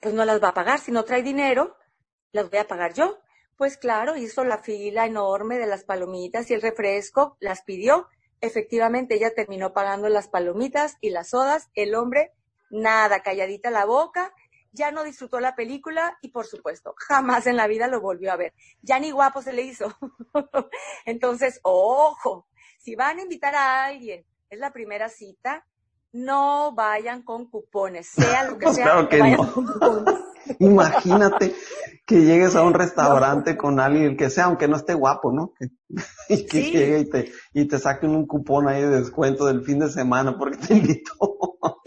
pues 0.00 0.14
no 0.14 0.24
las 0.24 0.42
va 0.42 0.48
a 0.48 0.54
pagar, 0.54 0.78
si 0.78 0.92
no 0.92 1.04
trae 1.04 1.22
dinero, 1.22 1.76
las 2.32 2.50
voy 2.50 2.58
a 2.58 2.68
pagar 2.68 2.94
yo. 2.94 3.18
Pues 3.56 3.76
claro, 3.76 4.16
hizo 4.16 4.44
la 4.44 4.58
fila 4.58 5.06
enorme 5.06 5.58
de 5.58 5.66
las 5.66 5.84
palomitas 5.84 6.50
y 6.50 6.54
el 6.54 6.62
refresco, 6.62 7.36
las 7.40 7.62
pidió. 7.62 8.08
Efectivamente, 8.40 9.14
ella 9.14 9.32
terminó 9.34 9.72
pagando 9.72 10.08
las 10.08 10.28
palomitas 10.28 10.96
y 11.00 11.10
las 11.10 11.30
sodas. 11.30 11.70
El 11.74 11.94
hombre, 11.94 12.32
nada, 12.70 13.22
calladita 13.22 13.70
la 13.70 13.84
boca, 13.84 14.34
ya 14.72 14.90
no 14.90 15.04
disfrutó 15.04 15.38
la 15.38 15.54
película 15.54 16.18
y 16.20 16.30
por 16.30 16.46
supuesto, 16.46 16.94
jamás 16.98 17.46
en 17.46 17.56
la 17.56 17.68
vida 17.68 17.86
lo 17.86 18.00
volvió 18.00 18.32
a 18.32 18.36
ver. 18.36 18.52
Ya 18.82 18.98
ni 18.98 19.12
guapo 19.12 19.40
se 19.40 19.52
le 19.52 19.62
hizo. 19.62 19.96
Entonces, 21.06 21.60
ojo, 21.62 22.48
si 22.78 22.96
van 22.96 23.20
a 23.20 23.22
invitar 23.22 23.54
a 23.54 23.84
alguien, 23.84 24.26
es 24.50 24.58
la 24.58 24.72
primera 24.72 25.08
cita, 25.08 25.64
no 26.14 26.72
vayan 26.72 27.22
con 27.22 27.50
cupones, 27.50 28.06
sea 28.06 28.44
lo 28.44 28.56
que 28.56 28.66
sea. 28.72 28.84
claro 28.84 29.08
que 29.08 29.18
no. 29.18 29.52
Imagínate 30.58 31.54
que 32.06 32.20
llegues 32.20 32.54
a 32.54 32.62
un 32.62 32.74
restaurante 32.74 33.56
con 33.56 33.80
alguien 33.80 34.16
que 34.16 34.30
sea, 34.30 34.44
aunque 34.44 34.68
no 34.68 34.76
esté 34.76 34.94
guapo, 34.94 35.32
¿no? 35.32 35.54
y 36.28 36.46
que 36.46 36.70
llegue 36.70 36.98
y 37.00 37.10
te, 37.10 37.32
y 37.52 37.66
te 37.66 37.78
saquen 37.78 38.10
un 38.10 38.26
cupón 38.26 38.68
ahí 38.68 38.82
de 38.82 39.00
descuento 39.00 39.46
del 39.46 39.64
fin 39.64 39.80
de 39.80 39.90
semana 39.90 40.38
porque 40.38 40.58
te 40.58 40.74
invitó. 40.74 41.36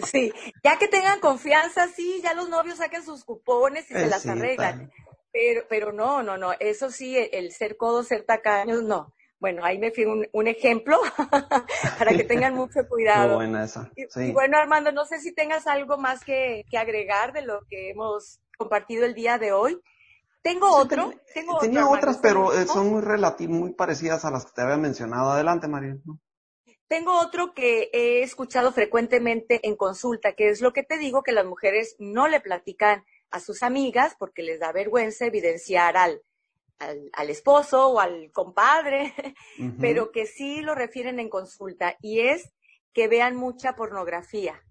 Sí, 0.03 0.33
ya 0.63 0.77
que 0.77 0.87
tengan 0.87 1.19
confianza, 1.19 1.87
sí, 1.87 2.19
ya 2.23 2.33
los 2.33 2.49
novios 2.49 2.77
saquen 2.77 3.03
sus 3.05 3.23
cupones 3.23 3.89
y 3.89 3.93
se 3.93 4.07
las 4.07 4.25
arreglan. 4.25 4.91
Pero, 5.31 5.61
pero 5.69 5.93
no, 5.93 6.23
no, 6.23 6.35
no, 6.37 6.53
eso 6.59 6.89
sí, 6.89 7.15
el 7.15 7.51
ser 7.51 7.77
codo, 7.77 8.03
ser 8.03 8.23
tacaños, 8.23 8.83
no. 8.83 9.13
Bueno, 9.39 9.63
ahí 9.63 9.77
me 9.77 9.91
fui 9.91 10.05
un, 10.05 10.47
ejemplo 10.47 10.99
para 11.99 12.11
que 12.11 12.23
tengan 12.23 12.55
mucho 12.55 12.79
cuidado. 12.89 13.35
buena 13.35 13.65
esa. 13.65 13.91
Y, 13.95 14.31
bueno, 14.31 14.57
Armando, 14.57 14.91
no 14.91 15.05
sé 15.05 15.19
si 15.19 15.33
tengas 15.33 15.67
algo 15.67 15.97
más 15.97 16.23
que, 16.23 16.65
agregar 16.77 17.33
de 17.33 17.43
lo 17.43 17.61
que 17.69 17.91
hemos 17.91 18.39
compartido 18.57 19.05
el 19.05 19.13
día 19.13 19.37
de 19.37 19.51
hoy. 19.51 19.79
Tengo 20.41 20.75
otro. 20.75 21.13
tengo 21.33 21.59
tenía 21.59 21.87
otras, 21.87 22.17
pero 22.19 22.53
eh, 22.53 22.65
son 22.65 22.89
muy 22.89 23.03
muy 23.47 23.73
parecidas 23.73 24.23
a 24.25 24.31
las 24.31 24.45
que 24.45 24.53
te 24.53 24.61
había 24.61 24.77
mencionado. 24.77 25.31
Adelante, 25.31 25.67
María. 25.67 25.97
Tengo 26.87 27.19
otro 27.19 27.53
que 27.53 27.89
he 27.91 28.23
escuchado 28.23 28.71
frecuentemente 28.71 29.59
en 29.67 29.75
consulta, 29.75 30.33
que 30.33 30.49
es 30.49 30.61
lo 30.61 30.71
que 30.71 30.83
te 30.83 30.97
digo 30.97 31.21
que 31.21 31.33
las 31.33 31.45
mujeres 31.45 31.95
no 31.99 32.27
le 32.29 32.39
platican 32.39 33.03
a 33.29 33.41
sus 33.41 33.61
amigas 33.61 34.15
porque 34.17 34.41
les 34.41 34.61
da 34.61 34.71
vergüenza 34.71 35.25
evidenciar 35.25 35.97
al, 35.97 36.21
al, 36.79 37.29
esposo 37.29 37.89
o 37.89 37.99
al 37.99 38.31
compadre, 38.31 39.13
pero 39.79 40.11
que 40.11 40.25
sí 40.25 40.61
lo 40.61 40.75
refieren 40.75 41.19
en 41.19 41.29
consulta 41.29 41.97
y 42.01 42.21
es 42.21 42.51
que 42.93 43.07
vean 43.07 43.35
mucha 43.35 43.75
pornografía. 43.75 44.61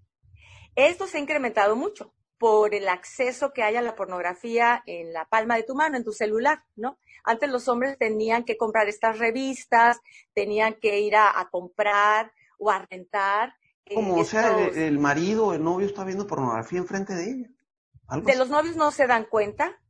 Esto 0.75 1.07
se 1.07 1.19
ha 1.19 1.21
incrementado 1.21 1.77
mucho 1.77 2.13
por 2.39 2.75
el 2.75 2.89
acceso 2.89 3.53
que 3.53 3.63
hay 3.63 3.77
a 3.77 3.83
la 3.83 3.95
pornografía 3.95 4.83
en 4.87 5.13
la 5.13 5.27
palma 5.27 5.57
de 5.57 5.63
tu 5.63 5.75
mano, 5.75 5.97
en 5.97 6.05
tu 6.05 6.13
celular, 6.13 6.65
¿no? 6.77 6.99
Antes 7.25 7.51
los 7.51 7.67
hombres 7.69 7.97
tenían 7.99 8.45
que 8.45 8.57
comprar 8.57 8.89
estas 8.89 9.19
revistas, 9.19 9.99
tenían 10.35 10.75
que 10.75 11.01
ir 11.01 11.17
a, 11.17 11.49
comprar 11.51 12.33
o 12.59 12.71
a 12.71 12.81
rentar. 12.81 13.55
Eh, 13.87 13.95
Como, 13.95 14.17
o 14.17 14.25
sea, 14.25 14.57
el, 14.69 14.99
marido, 14.99 15.55
el 15.55 15.65
novio 15.65 15.87
está 15.87 16.05
viendo 16.05 16.27
pornografía 16.27 16.79
enfrente 16.79 17.15
de 17.15 17.31
ella. 17.31 17.49
de 18.23 18.37
los 18.37 18.51
novios 18.51 18.77
no 18.77 18.91
se 18.91 19.07
dan 19.07 19.25
cuenta, 19.25 19.81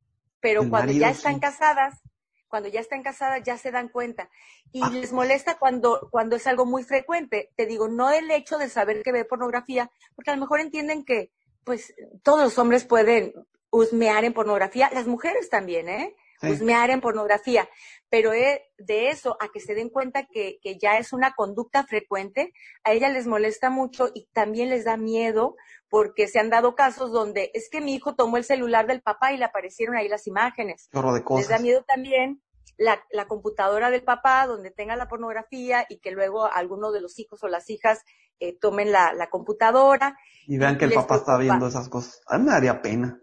pero 0.40 0.68
cuando 0.70 0.92
ya 0.92 1.11
están 1.11 1.40
casadas, 1.40 2.00
cuando 2.48 2.68
ya 2.68 2.80
están 2.80 3.02
casadas 3.02 3.42
ya 3.44 3.59
se 3.59 3.70
dan 3.70 3.88
cuenta. 3.88 4.30
Y 4.72 4.82
ah. 4.82 4.90
les 4.90 5.12
molesta 5.12 5.59
cuando, 5.59 6.09
cuando 6.11 6.37
es 6.37 6.46
algo 6.46 6.66
muy 6.66 6.85
frecuente. 6.85 7.52
Te 7.56 7.66
digo, 7.66 7.88
no 7.88 8.11
el 8.11 8.30
hecho 8.30 8.59
de 8.59 8.68
saber 8.68 9.02
que 9.02 9.12
ve 9.12 9.24
pornografía, 9.24 9.90
porque 10.14 10.30
a 10.30 10.35
lo 10.35 10.40
mejor 10.40 10.61
entienden 10.61 11.04
que 11.04 11.32
pues 11.64 11.94
todos 12.22 12.40
los 12.40 12.59
hombres 12.59 12.85
pueden 12.85 13.35
husmear 13.70 14.24
en 14.24 14.32
pornografía, 14.32 14.90
las 14.94 15.06
mujeres 15.06 15.50
también, 15.50 15.88
¿eh? 15.88 16.14
Husmear 16.42 16.90
en 16.90 17.01
pornografía, 17.01 17.68
pero 18.09 18.31
de 18.31 19.09
eso 19.09 19.37
a 19.40 19.49
que 19.49 19.61
se 19.61 19.75
den 19.75 19.88
cuenta 19.88 20.27
que, 20.27 20.59
que 20.62 20.79
ya 20.79 20.99
es 20.99 21.12
una 21.12 21.33
conducta 21.35 21.85
frecuente, 21.85 22.53
a 22.85 22.92
ella 22.92 23.09
les 23.09 23.27
molesta 23.27 23.70
mucho 23.70 24.11
y 24.14 24.27
también 24.33 24.70
les 24.70 24.85
da 24.85 24.96
miedo 24.96 25.57
porque 25.88 26.29
se 26.29 26.38
han 26.38 26.51
dado 26.51 26.75
casos 26.75 27.12
donde 27.12 27.51
es 27.55 27.68
que 27.70 27.81
mi 27.81 27.94
hijo 27.94 28.14
tomó 28.14 28.37
el 28.37 28.44
celular 28.44 28.87
del 28.87 29.03
papá 29.03 29.33
y 29.33 29.38
le 29.38 29.44
aparecieron 29.44 29.96
ahí 29.96 30.09
las 30.09 30.27
imágenes. 30.27 30.88
De 30.92 31.01
Les 31.37 31.49
da 31.49 31.59
miedo 31.59 31.85
también 31.85 32.42
la, 32.77 33.01
la, 33.11 33.27
computadora 33.27 33.90
del 33.90 34.03
papá 34.03 34.46
donde 34.46 34.70
tenga 34.70 34.96
la 34.96 35.09
pornografía 35.09 35.87
y 35.88 35.99
que 35.99 36.11
luego 36.11 36.51
alguno 36.53 36.92
de 36.92 37.01
los 37.01 37.18
hijos 37.18 37.42
o 37.42 37.49
las 37.49 37.70
hijas 37.70 38.03
eh, 38.38 38.59
tomen 38.59 38.92
la, 38.92 39.14
la, 39.14 39.29
computadora. 39.31 40.16
Y 40.46 40.59
vean 40.59 40.77
que 40.77 40.85
el 40.85 40.92
papá 40.92 41.16
está 41.16 41.38
viendo 41.38 41.66
esas 41.66 41.88
cosas. 41.88 42.20
A 42.27 42.38
mí 42.38 42.44
me 42.44 42.53
daría 42.53 42.83
pena. 42.83 43.20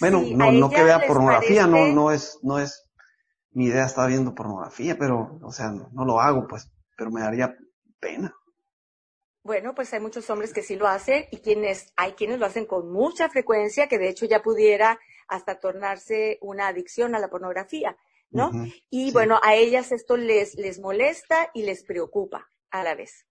Bueno, 0.00 0.22
no, 0.34 0.52
no 0.52 0.70
que 0.70 0.82
vea 0.82 1.06
pornografía, 1.06 1.66
no, 1.66 1.86
no 1.88 2.10
es, 2.10 2.38
no 2.42 2.58
es 2.58 2.86
mi 3.56 3.66
idea 3.66 3.86
estar 3.86 4.08
viendo 4.08 4.34
pornografía, 4.34 4.96
pero, 4.98 5.38
o 5.42 5.50
sea, 5.50 5.70
no, 5.70 6.04
lo 6.04 6.20
hago, 6.20 6.46
pues, 6.46 6.70
pero 6.96 7.10
me 7.10 7.22
daría 7.22 7.56
pena. 7.98 8.34
Bueno, 9.42 9.74
pues 9.74 9.92
hay 9.94 10.00
muchos 10.00 10.28
hombres 10.28 10.52
que 10.52 10.62
sí 10.62 10.76
lo 10.76 10.86
hacen 10.86 11.24
y 11.30 11.38
quienes, 11.38 11.92
hay 11.96 12.12
quienes 12.12 12.38
lo 12.38 12.46
hacen 12.46 12.66
con 12.66 12.92
mucha 12.92 13.30
frecuencia, 13.30 13.88
que 13.88 13.98
de 13.98 14.08
hecho 14.08 14.26
ya 14.26 14.42
pudiera 14.42 14.98
hasta 15.28 15.58
tornarse 15.58 16.38
una 16.42 16.68
adicción 16.68 17.14
a 17.14 17.18
la 17.18 17.28
pornografía, 17.28 17.96
¿no? 18.30 18.50
y 18.90 19.12
bueno, 19.12 19.40
a 19.42 19.54
ellas 19.54 19.92
esto 19.92 20.16
les, 20.16 20.56
les 20.56 20.78
molesta 20.78 21.50
y 21.54 21.62
les 21.62 21.84
preocupa 21.84 22.48
a 22.70 22.82
la 22.82 22.94
vez. 22.94 23.26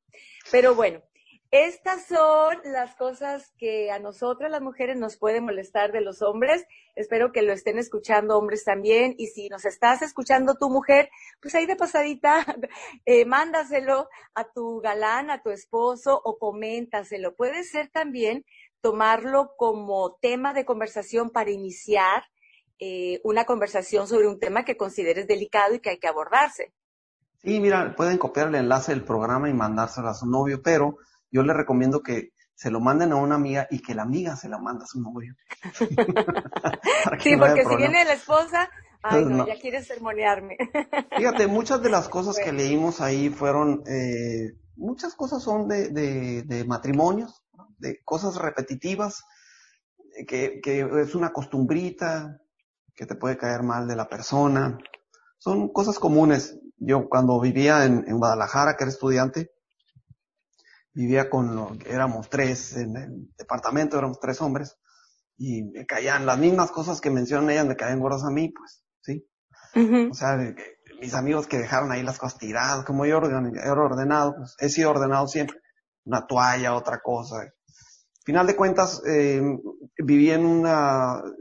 Pero 0.51 0.73
bueno, 0.73 1.03
estas 1.51 2.05
son 2.07 2.57
las 2.65 2.95
cosas 2.95 3.53
que 3.57 3.91
a 3.91 3.99
nosotras 3.99 4.51
las 4.51 4.61
mujeres 4.61 4.97
nos 4.97 5.17
pueden 5.17 5.45
molestar 5.45 5.91
de 5.91 6.01
los 6.01 6.21
hombres. 6.21 6.65
Espero 6.95 7.31
que 7.31 7.43
lo 7.43 7.53
estén 7.53 7.77
escuchando 7.77 8.37
hombres 8.37 8.63
también. 8.63 9.15
Y 9.17 9.27
si 9.27 9.47
nos 9.49 9.65
estás 9.65 10.01
escuchando 10.01 10.55
tu 10.55 10.69
mujer, 10.69 11.09
pues 11.41 11.55
ahí 11.55 11.65
de 11.65 11.75
pasadita, 11.75 12.45
eh, 13.05 13.25
mándaselo 13.25 14.09
a 14.33 14.51
tu 14.51 14.81
galán, 14.81 15.29
a 15.29 15.41
tu 15.41 15.49
esposo 15.49 16.19
o 16.23 16.37
coméntaselo. 16.37 17.35
Puede 17.35 17.63
ser 17.63 17.89
también 17.89 18.43
tomarlo 18.81 19.53
como 19.57 20.17
tema 20.21 20.53
de 20.53 20.65
conversación 20.65 21.29
para 21.29 21.51
iniciar 21.51 22.23
eh, 22.79 23.21
una 23.23 23.45
conversación 23.45 24.07
sobre 24.07 24.27
un 24.27 24.39
tema 24.39 24.65
que 24.65 24.77
consideres 24.77 25.27
delicado 25.27 25.75
y 25.75 25.79
que 25.79 25.91
hay 25.91 25.99
que 25.99 26.07
abordarse. 26.07 26.73
Sí, 27.37 27.59
mira, 27.59 27.95
pueden 27.95 28.17
copiar 28.17 28.49
el 28.49 28.55
enlace 28.55 28.91
del 28.91 29.03
programa 29.03 29.49
y 29.49 29.53
mandárselo 29.53 30.09
a 30.09 30.13
su 30.13 30.25
novio, 30.25 30.61
pero 30.61 30.97
yo 31.35 31.43
le 31.43 31.53
recomiendo 31.53 32.01
que 32.01 32.31
se 32.53 32.71
lo 32.71 32.79
manden 32.79 33.11
a 33.11 33.17
una 33.17 33.35
amiga 33.35 33.67
y 33.69 33.81
que 33.81 33.93
la 33.93 34.03
amiga 34.03 34.37
se 34.37 34.47
la 34.47 34.57
manda 34.57 34.85
a 34.85 34.87
su 34.87 35.01
novio. 35.01 35.35
sí, 37.19 37.35
porque 37.37 37.65
si 37.65 37.75
viene 37.75 38.05
la 38.05 38.13
esposa, 38.13 38.69
ay, 39.03 39.25
no, 39.25 39.45
ya 39.45 39.59
quiere 39.59 39.83
sermonearme. 39.83 40.57
Fíjate, 41.17 41.47
muchas 41.47 41.81
de 41.81 41.89
las 41.89 42.07
cosas 42.07 42.37
que 42.41 42.53
leímos 42.53 43.01
ahí 43.01 43.29
fueron, 43.29 43.83
eh, 43.85 44.53
muchas 44.77 45.13
cosas 45.15 45.43
son 45.43 45.67
de, 45.67 45.89
de, 45.89 46.43
de 46.43 46.63
matrimonios, 46.63 47.43
de 47.77 48.01
cosas 48.05 48.37
repetitivas, 48.37 49.25
que, 50.25 50.61
que 50.63 50.87
es 51.01 51.15
una 51.15 51.33
costumbrita, 51.33 52.39
que 52.95 53.05
te 53.05 53.15
puede 53.15 53.35
caer 53.37 53.63
mal 53.63 53.89
de 53.89 53.97
la 53.97 54.07
persona. 54.07 54.77
Son 55.37 55.73
cosas 55.73 55.99
comunes 55.99 56.57
yo 56.77 57.07
cuando 57.09 57.39
vivía 57.39 57.85
en, 57.85 58.17
Guadalajara, 58.17 58.75
que 58.75 58.83
era 58.83 58.91
estudiante, 58.91 59.51
vivía 60.95 61.29
con, 61.29 61.55
lo, 61.55 61.73
éramos 61.85 62.29
tres 62.29 62.75
en 62.77 62.95
el 62.95 63.35
departamento, 63.37 63.97
éramos 63.97 64.19
tres 64.19 64.41
hombres, 64.41 64.77
y 65.37 65.63
me 65.63 65.85
caían 65.85 66.25
las 66.25 66.39
mismas 66.39 66.71
cosas 66.71 67.01
que 67.01 67.11
mencionan 67.11 67.49
ellas, 67.49 67.67
me 67.67 67.75
caían 67.75 67.99
gordas 67.99 68.23
a 68.23 68.31
mí, 68.31 68.49
pues, 68.49 68.83
¿sí? 69.01 69.27
O 70.09 70.13
sea, 70.13 70.37
mis 71.01 71.13
amigos 71.13 71.47
que 71.47 71.57
dejaron 71.57 71.91
ahí 71.91 72.01
las 72.01 72.17
cosas 72.17 72.39
tiradas, 72.39 72.85
como 72.85 73.05
yo 73.05 73.17
era 73.17 73.73
ordenado, 73.73 74.35
pues 74.37 74.55
he 74.59 74.69
sido 74.69 74.89
ordenado 74.89 75.27
siempre, 75.27 75.59
una 76.05 76.25
toalla, 76.25 76.75
otra 76.75 77.01
cosa. 77.01 77.51
final 78.23 78.47
de 78.47 78.55
cuentas, 78.55 79.01
eh, 79.05 79.41
viví 79.97 80.31
en 80.31 80.45
un 80.45 80.65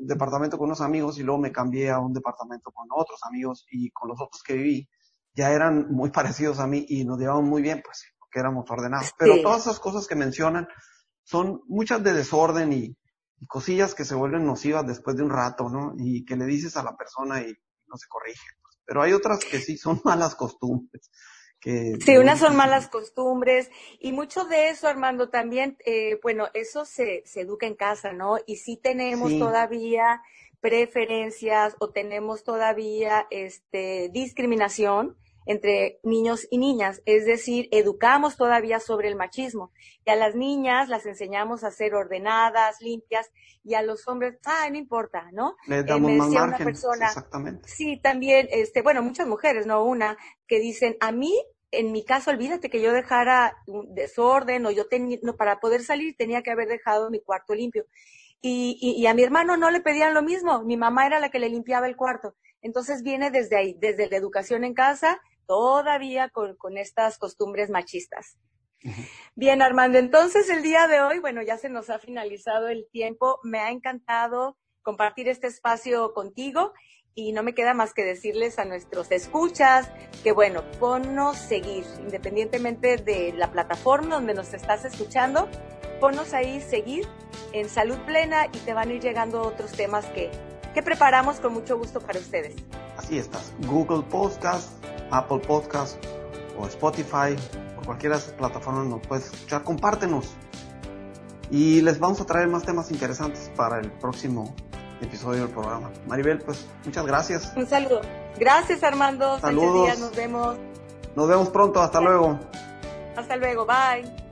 departamento 0.00 0.58
con 0.58 0.66
unos 0.66 0.80
amigos 0.80 1.18
y 1.18 1.22
luego 1.22 1.40
me 1.40 1.52
cambié 1.52 1.90
a 1.90 2.00
un 2.00 2.12
departamento 2.12 2.72
con 2.72 2.88
otros 2.90 3.20
amigos 3.22 3.64
y 3.70 3.92
con 3.92 4.08
los 4.08 4.20
otros 4.20 4.42
que 4.42 4.54
viví 4.54 4.88
ya 5.34 5.52
eran 5.52 5.92
muy 5.92 6.10
parecidos 6.10 6.58
a 6.58 6.66
mí 6.66 6.84
y 6.88 7.04
nos 7.04 7.18
llevaban 7.18 7.44
muy 7.44 7.62
bien, 7.62 7.82
pues, 7.84 8.04
porque 8.34 8.40
éramos 8.40 8.68
ordenados. 8.68 9.12
Pero 9.16 9.40
todas 9.42 9.62
esas 9.62 9.78
cosas 9.78 10.06
que 10.08 10.16
mencionan 10.16 10.66
son 11.22 11.62
muchas 11.68 12.02
de 12.02 12.12
desorden 12.12 12.72
y, 12.72 12.96
cosillas 13.46 13.94
que 13.94 14.06
se 14.06 14.14
vuelven 14.14 14.46
nocivas 14.46 14.86
después 14.86 15.16
de 15.16 15.22
un 15.22 15.28
rato, 15.28 15.68
¿no? 15.68 15.92
Y 15.98 16.24
que 16.24 16.34
le 16.34 16.46
dices 16.46 16.78
a 16.78 16.82
la 16.82 16.96
persona 16.96 17.42
y 17.42 17.52
no 17.86 17.96
se 17.98 18.08
corrige. 18.08 18.46
Pero 18.86 19.02
hay 19.02 19.12
otras 19.12 19.40
que 19.44 19.58
sí 19.58 19.76
son 19.76 20.00
malas 20.04 20.34
costumbres. 20.34 21.10
Que, 21.60 21.98
sí, 22.00 22.16
unas 22.16 22.38
son 22.38 22.56
malas 22.56 22.88
costumbres 22.88 23.70
y 24.00 24.12
mucho 24.12 24.44
de 24.44 24.70
eso, 24.70 24.88
Armando, 24.88 25.28
también, 25.28 25.76
eh, 25.84 26.18
bueno, 26.22 26.48
eso 26.54 26.86
se, 26.86 27.22
se 27.26 27.42
educa 27.42 27.66
en 27.66 27.74
casa, 27.74 28.12
¿no? 28.12 28.38
Y 28.46 28.56
sí 28.56 28.78
tenemos 28.82 29.38
todavía 29.38 30.22
preferencias 30.60 31.76
o 31.80 31.90
tenemos 31.90 32.44
todavía 32.44 33.26
este, 33.30 34.08
discriminación 34.10 35.18
entre 35.46 35.98
niños 36.02 36.46
y 36.50 36.59
niñas, 36.59 37.02
es 37.04 37.26
decir, 37.26 37.68
educamos 37.70 38.37
todavía 38.37 38.80
sobre 38.80 39.09
el 39.09 39.16
machismo. 39.16 39.72
Y 40.04 40.11
a 40.11 40.16
las 40.16 40.35
niñas 40.35 40.88
las 40.88 41.07
enseñamos 41.07 41.64
a 41.64 41.70
ser 41.70 41.94
ordenadas, 41.94 42.80
limpias, 42.80 43.30
y 43.62 43.74
a 43.74 43.83
los 43.83 44.07
hombres, 44.09 44.38
ah, 44.44 44.68
no 44.70 44.76
importa, 44.76 45.30
¿no? 45.33 45.57
Le 45.66 45.78
eh, 45.78 45.83
damos 45.85 46.12
más 46.12 46.28
una 46.28 46.57
persona, 46.59 47.07
exactamente. 47.07 47.68
Sí, 47.68 47.98
también, 47.98 48.48
este, 48.50 48.83
bueno, 48.83 49.02
muchas 49.02 49.26
mujeres, 49.26 49.66
no 49.66 49.85
una, 49.85 50.16
que 50.46 50.61
dicen, 50.61 50.96
a 51.00 51.12
mí, 51.12 51.35
en 51.70 51.92
mi 51.92 52.04
caso, 52.04 52.30
olvídate 52.30 52.70
que 52.70 52.83
yo 52.83 52.92
dejara 52.92 53.57
un 53.66 53.94
desorden 53.94 54.64
o 54.66 54.70
yo 54.70 54.87
tenía, 54.87 55.18
no, 55.22 55.37
para 55.37 55.61
poder 55.61 55.83
salir 55.83 56.14
tenía 56.16 56.42
que 56.42 56.50
haber 56.50 56.68
dejado 56.68 57.11
mi 57.11 57.20
cuarto 57.20 57.54
limpio. 57.54 57.87
Y, 58.40 58.78
y, 58.80 59.00
y 59.00 59.07
a 59.07 59.14
mi 59.14 59.22
hermano 59.22 59.57
no 59.57 59.70
le 59.70 59.80
pedían 59.80 60.12
lo 60.12 60.22
mismo, 60.22 60.62
mi 60.62 60.76
mamá 60.76 61.07
era 61.07 61.18
la 61.18 61.30
que 61.30 61.38
le 61.38 61.48
limpiaba 61.48 61.87
el 61.87 61.96
cuarto. 61.96 62.35
Entonces 62.61 63.02
viene 63.02 63.30
desde 63.30 63.57
ahí, 63.57 63.76
desde 63.78 64.09
la 64.09 64.16
educación 64.16 64.64
en 64.64 64.74
casa, 64.74 65.20
todavía 65.46 66.28
con, 66.30 66.78
estas 66.78 67.18
costumbres 67.18 67.70
machistas. 67.70 68.38
Bien, 69.35 69.62
Armando, 69.62 69.98
entonces 69.98 70.48
el 70.50 70.62
día 70.62 70.87
de 70.88 71.00
hoy, 71.00 71.18
bueno, 71.18 71.42
ya 71.42 71.57
se 71.57 71.68
nos 71.68 71.90
ha 71.90 71.98
finalizado 71.98 72.68
el 72.68 72.87
tiempo. 72.90 73.40
Me 73.42 73.61
ha 73.61 73.70
encantado 73.70 74.59
compartir 74.83 75.28
este 75.28 75.46
espacio 75.46 76.12
contigo 76.12 76.72
y 77.14 77.33
no 77.33 77.42
me 77.42 77.54
queda 77.54 77.74
más 77.74 77.94
que 77.94 78.02
decirles 78.02 78.59
a 78.59 78.64
nuestros 78.64 79.11
escuchas 79.11 79.88
que, 80.22 80.33
bueno, 80.33 80.62
ponnos 80.80 81.37
seguir, 81.37 81.85
independientemente 82.00 82.96
de 82.96 83.33
la 83.33 83.50
plataforma 83.52 84.16
donde 84.16 84.35
nos 84.35 84.52
estás 84.52 84.85
escuchando, 84.85 85.48
ponnos 86.00 86.35
ahí 86.35 86.61
seguir 86.61 87.07
en 87.52 87.68
Salud 87.68 87.98
Plena 88.04 88.46
y 88.46 88.59
te 88.59 88.74
van 88.74 88.90
a 88.90 88.94
ir 88.94 89.00
llegando 89.00 89.42
otros 89.42 89.72
temas 89.72 90.04
que, 90.07 90.30
que 90.74 90.83
preparamos 90.83 91.40
con 91.40 91.54
mucho 91.54 91.78
gusto 91.78 92.00
para 92.00 92.18
ustedes. 92.18 92.57
Así 92.96 93.18
estás. 93.18 93.52
Google 93.66 94.02
Podcast, 94.02 94.70
Apple 95.10 95.38
Podcast 95.38 95.96
o 96.58 96.66
Spotify, 96.66 97.36
o 97.78 97.84
cualquiera 97.84 98.16
de 98.16 98.22
esas 98.22 98.34
plataformas 98.34 98.86
nos 98.86 99.06
puedes 99.06 99.26
escuchar, 99.32 99.62
compártenos. 99.62 100.34
Y 101.50 101.82
les 101.82 101.98
vamos 101.98 102.20
a 102.20 102.26
traer 102.26 102.48
más 102.48 102.64
temas 102.64 102.90
interesantes 102.90 103.50
para 103.56 103.78
el 103.78 103.90
próximo 103.92 104.54
episodio 105.00 105.42
del 105.42 105.50
programa. 105.50 105.90
Maribel, 106.06 106.38
pues 106.38 106.66
muchas 106.84 107.06
gracias. 107.06 107.52
Un 107.56 107.66
saludo. 107.66 108.00
Gracias 108.38 108.82
Armando. 108.82 109.38
Saludos. 109.38 109.98
nos 109.98 110.16
vemos. 110.16 110.56
Nos 111.14 111.28
vemos 111.28 111.48
pronto. 111.50 111.80
Hasta 111.80 112.00
luego. 112.00 112.38
Hasta 113.16 113.36
luego. 113.36 113.66
Bye. 113.66 114.23